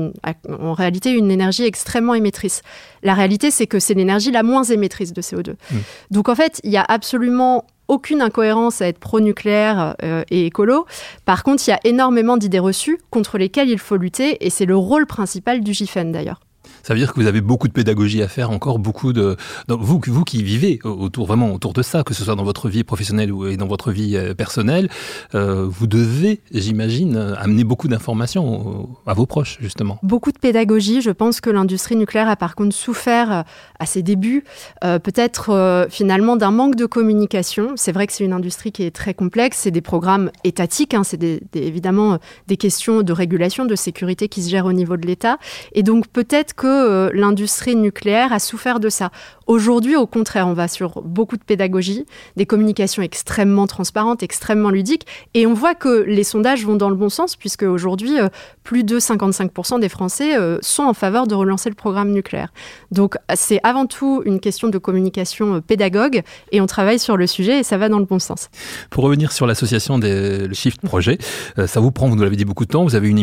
en 0.48 0.72
réalité 0.72 1.10
une 1.10 1.30
énergie 1.30 1.64
extrêmement 1.64 2.14
émettrice. 2.14 2.62
La 3.02 3.14
réalité, 3.14 3.50
c'est 3.50 3.66
que 3.66 3.78
c'est 3.78 3.94
l'énergie 3.94 4.30
la 4.30 4.42
moins 4.42 4.64
émettrice 4.64 5.12
de 5.12 5.22
CO2. 5.22 5.52
Mmh. 5.52 5.76
Donc 6.10 6.28
en 6.28 6.34
fait, 6.34 6.60
il 6.64 6.70
y 6.70 6.76
a 6.76 6.84
absolument 6.86 7.64
aucune 7.88 8.20
incohérence 8.20 8.82
à 8.82 8.88
être 8.88 8.98
pro-nucléaire 8.98 9.94
euh, 10.02 10.24
et 10.30 10.46
écolo. 10.46 10.86
Par 11.24 11.42
contre, 11.42 11.62
il 11.66 11.70
y 11.70 11.74
a 11.74 11.80
énormément 11.84 12.36
d'idées 12.36 12.58
reçues 12.58 12.98
contre 13.10 13.38
lesquelles 13.38 13.68
il 13.68 13.78
faut 13.78 13.96
lutter, 13.96 14.44
et 14.44 14.50
c'est 14.50 14.66
le 14.66 14.76
rôle 14.76 15.06
principal 15.06 15.60
du 15.60 15.72
GIFEN 15.72 16.06
d'ailleurs. 16.06 16.40
Ça 16.86 16.94
veut 16.94 17.00
dire 17.00 17.12
que 17.12 17.20
vous 17.20 17.26
avez 17.26 17.40
beaucoup 17.40 17.66
de 17.66 17.72
pédagogie 17.72 18.22
à 18.22 18.28
faire, 18.28 18.52
encore 18.52 18.78
beaucoup 18.78 19.12
de. 19.12 19.36
vous, 19.66 19.98
qui 20.22 20.44
vivez 20.44 20.78
autour, 20.84 21.26
vraiment 21.26 21.52
autour 21.52 21.72
de 21.72 21.82
ça, 21.82 22.04
que 22.04 22.14
ce 22.14 22.22
soit 22.22 22.36
dans 22.36 22.44
votre 22.44 22.68
vie 22.68 22.84
professionnelle 22.84 23.32
ou 23.32 23.56
dans 23.56 23.66
votre 23.66 23.90
vie 23.90 24.16
euh, 24.16 24.34
personnelle, 24.34 24.88
euh, 25.34 25.66
vous 25.68 25.88
devez, 25.88 26.42
j'imagine, 26.52 27.16
amener 27.40 27.64
beaucoup 27.64 27.88
d'informations 27.88 28.88
à 29.04 29.14
vos 29.14 29.26
proches, 29.26 29.58
justement. 29.60 29.98
Beaucoup 30.04 30.30
de 30.30 30.38
pédagogie. 30.38 31.00
Je 31.00 31.10
pense 31.10 31.40
que 31.40 31.50
l'industrie 31.50 31.96
nucléaire 31.96 32.28
a 32.28 32.36
par 32.36 32.54
contre 32.54 32.72
souffert 32.72 33.32
euh, 33.32 33.42
à 33.80 33.86
ses 33.86 34.04
débuts, 34.04 34.44
peut-être 34.80 35.86
finalement 35.90 36.36
d'un 36.36 36.52
manque 36.52 36.76
de 36.76 36.86
communication. 36.86 37.72
C'est 37.74 37.92
vrai 37.92 38.06
que 38.06 38.12
c'est 38.12 38.24
une 38.24 38.32
industrie 38.32 38.70
qui 38.70 38.84
est 38.84 38.94
très 38.94 39.12
complexe. 39.12 39.58
C'est 39.62 39.70
des 39.70 39.80
programmes 39.80 40.30
étatiques, 40.44 40.94
hein, 40.94 41.02
c'est 41.02 41.20
évidemment 41.54 42.18
des 42.46 42.56
questions 42.56 43.02
de 43.02 43.12
régulation, 43.12 43.64
de 43.64 43.74
sécurité 43.74 44.28
qui 44.28 44.42
se 44.42 44.50
gèrent 44.50 44.66
au 44.66 44.72
niveau 44.72 44.96
de 44.96 45.06
l'État. 45.06 45.38
Et 45.74 45.82
donc 45.82 46.06
peut-être 46.08 46.54
que 46.54 46.75
euh, 46.76 47.10
l'industrie 47.12 47.76
nucléaire 47.76 48.32
a 48.32 48.38
souffert 48.38 48.80
de 48.80 48.88
ça. 48.88 49.10
Aujourd'hui, 49.46 49.96
au 49.96 50.06
contraire, 50.06 50.48
on 50.48 50.54
va 50.54 50.66
sur 50.68 51.02
beaucoup 51.02 51.36
de 51.36 51.42
pédagogie, 51.42 52.04
des 52.36 52.46
communications 52.46 53.02
extrêmement 53.02 53.66
transparentes, 53.66 54.22
extrêmement 54.22 54.70
ludiques, 54.70 55.06
et 55.34 55.46
on 55.46 55.54
voit 55.54 55.74
que 55.74 56.02
les 56.02 56.24
sondages 56.24 56.64
vont 56.64 56.76
dans 56.76 56.90
le 56.90 56.96
bon 56.96 57.08
sens, 57.08 57.36
puisque 57.36 57.62
aujourd'hui, 57.62 58.18
euh, 58.18 58.28
plus 58.64 58.82
de 58.82 58.98
55% 58.98 59.78
des 59.80 59.88
Français 59.88 60.36
euh, 60.36 60.58
sont 60.62 60.82
en 60.82 60.94
faveur 60.94 61.26
de 61.26 61.34
relancer 61.34 61.68
le 61.68 61.76
programme 61.76 62.10
nucléaire. 62.10 62.52
Donc, 62.90 63.16
c'est 63.34 63.60
avant 63.62 63.86
tout 63.86 64.22
une 64.24 64.40
question 64.40 64.68
de 64.68 64.78
communication 64.78 65.60
pédagogue, 65.60 66.22
et 66.50 66.60
on 66.60 66.66
travaille 66.66 66.98
sur 66.98 67.16
le 67.16 67.26
sujet, 67.26 67.60
et 67.60 67.62
ça 67.62 67.78
va 67.78 67.88
dans 67.88 67.98
le 67.98 68.04
bon 68.04 68.18
sens. 68.18 68.48
Pour 68.90 69.04
revenir 69.04 69.32
sur 69.32 69.46
l'association 69.46 69.98
des 69.98 70.52
Shift 70.52 70.80
Project, 70.80 71.24
ça 71.66 71.80
vous 71.80 71.92
prend, 71.92 72.08
vous 72.08 72.16
nous 72.16 72.24
l'avez 72.24 72.36
dit 72.36 72.44
beaucoup 72.44 72.64
de 72.64 72.70
temps, 72.70 72.84
vous 72.84 72.94
avez 72.94 73.08
une 73.08 73.16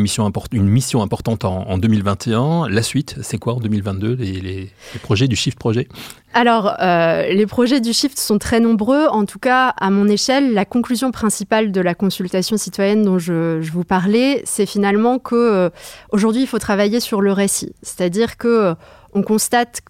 mission 0.69 1.01
importante 1.01 1.45
en, 1.45 1.67
en 1.67 1.77
2021. 1.77 2.69
La 2.69 2.81
suite, 2.81 3.15
c'est 3.22 3.38
en 3.51 3.59
2022 3.59 4.15
les, 4.15 4.41
les, 4.41 4.69
projets 5.01 5.27
du 5.27 5.35
Shift 5.35 5.57
Projet? 5.57 5.88
Alors, 6.33 6.75
euh, 6.81 7.27
les 7.27 7.45
projets 7.45 7.79
du 7.79 7.93
Shift 7.93 8.17
sont 8.17 8.39
très 8.39 8.59
nombreux. 8.59 9.05
En 9.07 9.25
tout 9.25 9.39
cas, 9.39 9.69
à 9.69 9.89
mon 9.89 10.07
échelle, 10.07 10.53
la 10.53 10.65
conclusion 10.65 11.12
principale 11.12 11.71
de 11.71 11.81
la 11.81 11.93
consultation 11.93 12.57
citoyenne 12.57 13.03
dont 13.03 13.19
je, 13.19 13.59
vous 13.71 13.83
parlais, 13.83 14.41
c'est 14.45 14.65
finalement 14.65 15.19
que 15.19 15.35
euh, 15.35 15.69
aujourd'hui, 16.12 16.41
il 16.41 16.47
faut 16.47 16.59
travailler 16.59 17.00
sur 17.00 17.21
le 17.21 17.31
récit. 17.31 17.73
C'est-à-dire 17.81 18.38
que 18.38 18.47
euh, 18.47 18.73
on 19.13 19.21
constate 19.21 19.81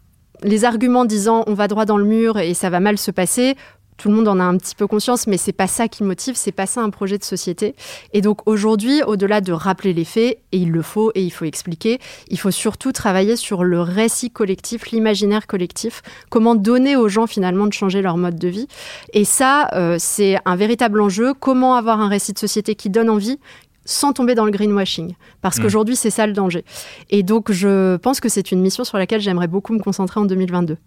les 0.41 0.65
arguments 0.65 1.05
disant 1.05 1.43
on 1.47 1.53
va 1.53 1.67
droit 1.67 1.85
dans 1.85 1.97
le 1.97 2.03
mur 2.03 2.37
et 2.39 2.53
ça 2.53 2.69
va 2.69 2.81
mal 2.81 2.97
se 2.97 3.11
passer 3.11 3.55
tout 3.97 4.09
le 4.09 4.15
monde 4.15 4.27
en 4.27 4.39
a 4.39 4.43
un 4.43 4.57
petit 4.57 4.75
peu 4.75 4.87
conscience, 4.87 5.27
mais 5.27 5.37
c'est 5.37 5.53
pas 5.53 5.67
ça 5.67 5.87
qui 5.87 6.03
motive, 6.03 6.35
c'est 6.35 6.51
pas 6.51 6.65
ça 6.65 6.81
un 6.81 6.89
projet 6.89 7.17
de 7.17 7.23
société. 7.23 7.75
Et 8.13 8.21
donc 8.21 8.47
aujourd'hui, 8.47 9.01
au-delà 9.03 9.41
de 9.41 9.51
rappeler 9.51 9.93
les 9.93 10.05
faits, 10.05 10.39
et 10.51 10.57
il 10.57 10.71
le 10.71 10.81
faut, 10.81 11.11
et 11.15 11.21
il 11.21 11.31
faut 11.31 11.45
expliquer, 11.45 11.99
il 12.29 12.39
faut 12.39 12.51
surtout 12.51 12.91
travailler 12.91 13.35
sur 13.35 13.63
le 13.63 13.81
récit 13.81 14.29
collectif, 14.29 14.91
l'imaginaire 14.91 15.47
collectif, 15.47 16.01
comment 16.29 16.55
donner 16.55 16.95
aux 16.95 17.07
gens 17.07 17.27
finalement 17.27 17.67
de 17.67 17.73
changer 17.73 18.01
leur 18.01 18.17
mode 18.17 18.37
de 18.37 18.47
vie. 18.47 18.67
Et 19.13 19.25
ça, 19.25 19.69
euh, 19.73 19.97
c'est 19.99 20.37
un 20.45 20.55
véritable 20.55 21.01
enjeu. 21.01 21.33
Comment 21.33 21.75
avoir 21.75 22.01
un 22.01 22.07
récit 22.07 22.33
de 22.33 22.39
société 22.39 22.75
qui 22.75 22.89
donne 22.89 23.09
envie, 23.09 23.39
sans 23.85 24.13
tomber 24.13 24.35
dans 24.35 24.45
le 24.45 24.51
greenwashing. 24.51 25.15
Parce 25.41 25.57
mmh. 25.57 25.61
qu'aujourd'hui, 25.61 25.95
c'est 25.95 26.09
ça 26.09 26.27
le 26.27 26.33
danger. 26.33 26.63
Et 27.09 27.23
donc, 27.23 27.51
je 27.51 27.97
pense 27.97 28.19
que 28.19 28.29
c'est 28.29 28.51
une 28.51 28.61
mission 28.61 28.83
sur 28.83 28.97
laquelle 28.97 29.21
j'aimerais 29.21 29.47
beaucoup 29.47 29.73
me 29.73 29.79
concentrer 29.79 30.19
en 30.19 30.25
2022. 30.25 30.77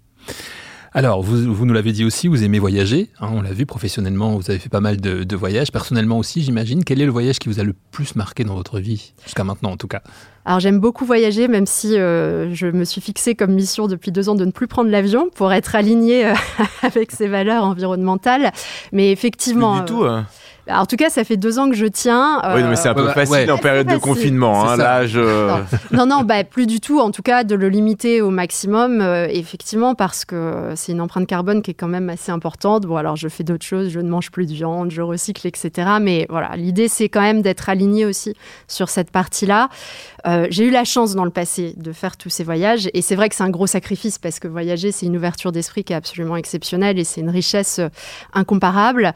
Alors, 0.96 1.20
vous, 1.20 1.52
vous 1.52 1.66
nous 1.66 1.74
l'avez 1.74 1.92
dit 1.92 2.06
aussi, 2.06 2.26
vous 2.26 2.42
aimez 2.42 2.58
voyager. 2.58 3.10
Hein, 3.20 3.28
on 3.30 3.42
l'a 3.42 3.52
vu 3.52 3.66
professionnellement, 3.66 4.34
vous 4.34 4.48
avez 4.50 4.58
fait 4.58 4.70
pas 4.70 4.80
mal 4.80 4.98
de, 4.98 5.24
de 5.24 5.36
voyages. 5.36 5.70
Personnellement 5.70 6.16
aussi, 6.16 6.40
j'imagine. 6.40 6.84
Quel 6.84 7.02
est 7.02 7.04
le 7.04 7.10
voyage 7.10 7.38
qui 7.38 7.50
vous 7.50 7.60
a 7.60 7.64
le 7.64 7.74
plus 7.90 8.16
marqué 8.16 8.44
dans 8.44 8.54
votre 8.54 8.80
vie, 8.80 9.12
jusqu'à 9.22 9.44
maintenant 9.44 9.72
en 9.72 9.76
tout 9.76 9.88
cas? 9.88 10.00
Alors 10.46 10.58
j'aime 10.58 10.78
beaucoup 10.78 11.04
voyager, 11.04 11.48
même 11.48 11.66
si 11.66 11.98
euh, 11.98 12.54
je 12.54 12.68
me 12.68 12.84
suis 12.84 13.02
fixé 13.02 13.34
comme 13.34 13.52
mission 13.52 13.88
depuis 13.88 14.10
deux 14.10 14.30
ans 14.30 14.36
de 14.36 14.46
ne 14.46 14.52
plus 14.52 14.68
prendre 14.68 14.88
l'avion 14.88 15.28
pour 15.34 15.52
être 15.52 15.74
aligné 15.74 16.24
euh, 16.24 16.34
avec 16.82 17.12
ces 17.12 17.28
valeurs 17.28 17.64
environnementales. 17.64 18.52
Mais 18.92 19.12
effectivement. 19.12 19.82
Plus 19.82 19.92
du 19.92 19.98
tout. 19.98 20.04
Hein? 20.04 20.26
En 20.68 20.86
tout 20.86 20.96
cas, 20.96 21.10
ça 21.10 21.24
fait 21.24 21.36
deux 21.36 21.58
ans 21.58 21.70
que 21.70 21.76
je 21.76 21.86
tiens. 21.86 22.40
Oui, 22.54 22.62
mais 22.64 22.76
c'est 22.76 22.88
un 22.88 22.94
peu 22.94 23.08
facile 23.10 23.50
en 23.52 23.58
période 23.58 23.86
de 23.86 23.96
confinement. 23.96 24.68
Hein, 24.68 24.76
là, 24.76 25.06
je... 25.06 25.20
Non, 25.92 26.06
non, 26.06 26.22
bah, 26.22 26.44
plus 26.44 26.66
du 26.66 26.80
tout. 26.80 26.98
En 26.98 27.10
tout 27.10 27.22
cas, 27.22 27.44
de 27.44 27.54
le 27.54 27.68
limiter 27.68 28.20
au 28.20 28.30
maximum, 28.30 29.00
euh, 29.00 29.28
effectivement, 29.30 29.94
parce 29.94 30.24
que 30.24 30.72
c'est 30.74 30.92
une 30.92 31.00
empreinte 31.00 31.26
carbone 31.26 31.62
qui 31.62 31.70
est 31.70 31.74
quand 31.74 31.88
même 31.88 32.10
assez 32.10 32.32
importante. 32.32 32.86
Bon, 32.86 32.96
alors 32.96 33.16
je 33.16 33.28
fais 33.28 33.44
d'autres 33.44 33.64
choses, 33.64 33.90
je 33.90 34.00
ne 34.00 34.08
mange 34.08 34.30
plus 34.30 34.46
de 34.46 34.52
viande, 34.52 34.90
je 34.90 35.02
recycle, 35.02 35.46
etc. 35.46 35.70
Mais 36.00 36.26
voilà, 36.28 36.50
l'idée, 36.56 36.88
c'est 36.88 37.08
quand 37.08 37.20
même 37.20 37.42
d'être 37.42 37.68
aligné 37.68 38.04
aussi 38.04 38.34
sur 38.68 38.88
cette 38.88 39.10
partie-là. 39.10 39.68
Euh, 40.26 40.46
j'ai 40.50 40.64
eu 40.64 40.70
la 40.70 40.84
chance 40.84 41.14
dans 41.14 41.24
le 41.24 41.30
passé 41.30 41.74
de 41.76 41.92
faire 41.92 42.16
tous 42.16 42.30
ces 42.30 42.42
voyages 42.42 42.88
et 42.94 43.02
c'est 43.02 43.14
vrai 43.14 43.28
que 43.28 43.34
c'est 43.34 43.44
un 43.44 43.50
gros 43.50 43.66
sacrifice 43.66 44.18
parce 44.18 44.40
que 44.40 44.48
voyager, 44.48 44.90
c'est 44.90 45.06
une 45.06 45.16
ouverture 45.16 45.52
d'esprit 45.52 45.84
qui 45.84 45.92
est 45.92 45.96
absolument 45.96 46.36
exceptionnelle 46.36 46.98
et 46.98 47.04
c'est 47.04 47.20
une 47.20 47.30
richesse 47.30 47.78
euh, 47.78 47.88
incomparable. 48.32 49.12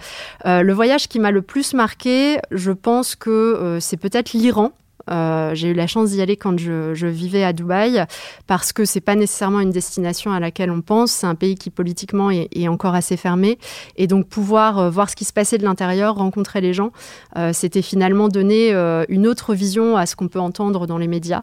Euh, 0.47 0.63
le 0.63 0.73
voyage 0.73 1.09
qui 1.09 1.19
m'a 1.19 1.33
le 1.33 1.40
plus 1.41 1.75
marqué, 1.75 2.39
je 2.51 2.73
pense 2.73 3.17
que 3.17 3.79
c'est 3.81 3.97
peut-être 3.97 4.33
l'Iran. 4.33 4.73
Euh, 5.11 5.55
j'ai 5.55 5.69
eu 5.69 5.75
la 5.75 5.87
chance 5.87 6.11
d'y 6.11 6.21
aller 6.21 6.37
quand 6.37 6.59
je, 6.59 7.07
vivais 7.07 7.45
à 7.45 7.53
Dubaï 7.53 8.05
parce 8.47 8.73
que 8.73 8.85
c'est 8.85 9.01
pas 9.01 9.15
nécessairement 9.15 9.61
une 9.61 9.71
destination 9.71 10.33
à 10.33 10.41
laquelle 10.41 10.71
on 10.71 10.81
pense. 10.81 11.11
C'est 11.11 11.27
un 11.27 11.35
pays 11.35 11.57
qui 11.57 11.71
politiquement 11.71 12.31
est, 12.31 12.69
encore 12.69 12.95
assez 12.95 13.17
fermé 13.17 13.59
et 13.97 14.07
donc 14.07 14.29
pouvoir 14.29 14.79
euh, 14.79 14.91
voir 14.91 15.11
ce 15.11 15.17
qui 15.17 15.25
se 15.25 15.33
passait 15.33 15.59
de 15.59 15.65
l'intérieur, 15.65 16.15
rencontrer 16.17 16.61
les 16.61 16.73
gens, 16.73 16.93
euh, 17.37 17.53
c'était 17.53 17.83
finalement 17.83 18.29
donner 18.29 18.71
une 19.09 19.27
autre 19.27 19.55
vision 19.55 19.97
à 19.97 20.07
ce 20.07 20.15
qu'on 20.15 20.29
peut 20.29 20.41
entendre 20.41 20.87
dans 20.87 20.99
les 20.99 21.09
médias. 21.09 21.43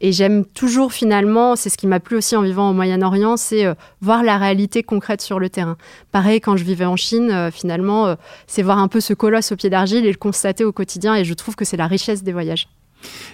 Et 0.00 0.12
j'aime 0.12 0.44
toujours 0.44 0.92
finalement, 0.92 1.56
c'est 1.56 1.70
ce 1.70 1.78
qui 1.78 1.86
m'a 1.86 2.00
plu 2.00 2.16
aussi 2.16 2.36
en 2.36 2.42
vivant 2.42 2.70
au 2.70 2.72
Moyen-Orient, 2.72 3.36
c'est 3.36 3.64
voir 4.00 4.22
la 4.22 4.36
réalité 4.38 4.82
concrète 4.82 5.20
sur 5.20 5.38
le 5.38 5.48
terrain. 5.48 5.76
Pareil 6.12 6.40
quand 6.40 6.56
je 6.56 6.64
vivais 6.64 6.84
en 6.84 6.96
Chine, 6.96 7.50
finalement, 7.52 8.16
c'est 8.46 8.62
voir 8.62 8.78
un 8.78 8.88
peu 8.88 9.00
ce 9.00 9.14
colosse 9.14 9.52
au 9.52 9.56
pied 9.56 9.70
d'argile 9.70 10.04
et 10.04 10.10
le 10.10 10.18
constater 10.18 10.64
au 10.64 10.72
quotidien. 10.72 11.14
Et 11.14 11.24
je 11.24 11.34
trouve 11.34 11.56
que 11.56 11.64
c'est 11.64 11.76
la 11.76 11.86
richesse 11.86 12.22
des 12.22 12.32
voyages. 12.32 12.68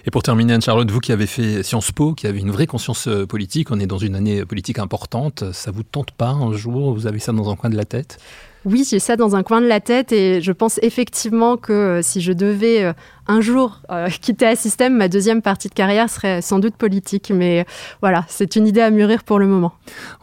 Et 0.05 0.11
pour 0.11 0.23
terminer, 0.23 0.53
Anne-Charlotte, 0.53 0.89
vous 0.91 0.99
qui 0.99 1.11
avez 1.11 1.27
fait 1.27 1.63
Sciences 1.63 1.91
Po, 1.91 2.13
qui 2.13 2.27
avez 2.27 2.39
une 2.39 2.51
vraie 2.51 2.67
conscience 2.67 3.07
euh, 3.07 3.25
politique, 3.25 3.71
on 3.71 3.79
est 3.79 3.87
dans 3.87 3.97
une 3.97 4.15
année 4.15 4.45
politique 4.45 4.79
importante, 4.79 5.51
ça 5.53 5.71
vous 5.71 5.83
tente 5.83 6.11
pas 6.11 6.29
un 6.29 6.53
jour, 6.53 6.93
vous 6.93 7.07
avez 7.07 7.19
ça 7.19 7.31
dans 7.31 7.49
un 7.49 7.55
coin 7.55 7.69
de 7.69 7.77
la 7.77 7.85
tête? 7.85 8.19
Oui, 8.65 8.85
j'ai 8.89 8.99
ça 8.99 9.15
dans 9.15 9.35
un 9.35 9.43
coin 9.43 9.61
de 9.61 9.67
la 9.67 9.79
tête 9.79 10.11
et 10.11 10.41
je 10.41 10.51
pense 10.51 10.79
effectivement 10.81 11.57
que 11.57 11.73
euh, 11.73 12.01
si 12.01 12.21
je 12.21 12.31
devais 12.31 12.83
euh, 12.83 12.93
un 13.27 13.41
jour 13.41 13.81
quitter 14.21 14.47
un 14.47 14.55
système, 14.55 14.97
ma 14.97 15.07
deuxième 15.07 15.41
partie 15.41 15.69
de 15.69 15.73
carrière 15.73 16.09
serait 16.09 16.41
sans 16.41 16.59
doute 16.59 16.75
politique. 16.75 17.31
Mais 17.33 17.65
voilà, 18.01 18.25
c'est 18.27 18.55
une 18.55 18.67
idée 18.67 18.81
à 18.81 18.89
mûrir 18.89 19.23
pour 19.23 19.39
le 19.39 19.47
moment. 19.47 19.73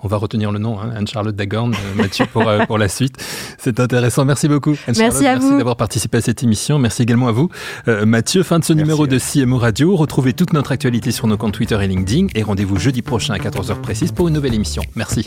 On 0.02 0.08
va 0.08 0.16
retenir 0.16 0.52
le 0.52 0.58
nom, 0.58 0.78
hein, 0.80 0.92
Anne-Charlotte 0.96 1.34
Dagorn, 1.34 1.74
Mathieu, 1.96 2.26
pour, 2.26 2.44
pour 2.66 2.78
la 2.78 2.88
suite. 2.88 3.16
C'est 3.58 3.80
intéressant. 3.80 4.24
Merci 4.24 4.48
beaucoup. 4.48 4.76
Merci 4.86 5.26
à 5.26 5.36
vous. 5.36 5.46
Merci 5.46 5.58
d'avoir 5.58 5.76
participé 5.76 6.18
à 6.18 6.20
cette 6.20 6.42
émission. 6.42 6.78
Merci 6.78 7.02
également 7.02 7.28
à 7.28 7.32
vous, 7.32 7.48
Mathieu. 7.86 8.42
Fin 8.42 8.58
de 8.58 8.64
ce 8.64 8.72
numéro 8.72 9.06
de 9.06 9.18
CMO 9.18 9.58
Radio. 9.58 9.96
Retrouvez 9.96 10.32
toute 10.32 10.52
notre 10.52 10.72
actualité 10.72 11.10
sur 11.10 11.26
nos 11.26 11.36
comptes 11.36 11.54
Twitter 11.54 11.78
et 11.82 11.86
LinkedIn 11.86 12.28
et 12.34 12.42
rendez-vous 12.42 12.78
jeudi 12.78 13.02
prochain 13.02 13.34
à 13.34 13.38
14h 13.38 13.80
précise 13.80 14.12
pour 14.12 14.28
une 14.28 14.34
nouvelle 14.34 14.54
émission. 14.54 14.82
Merci. 14.94 15.26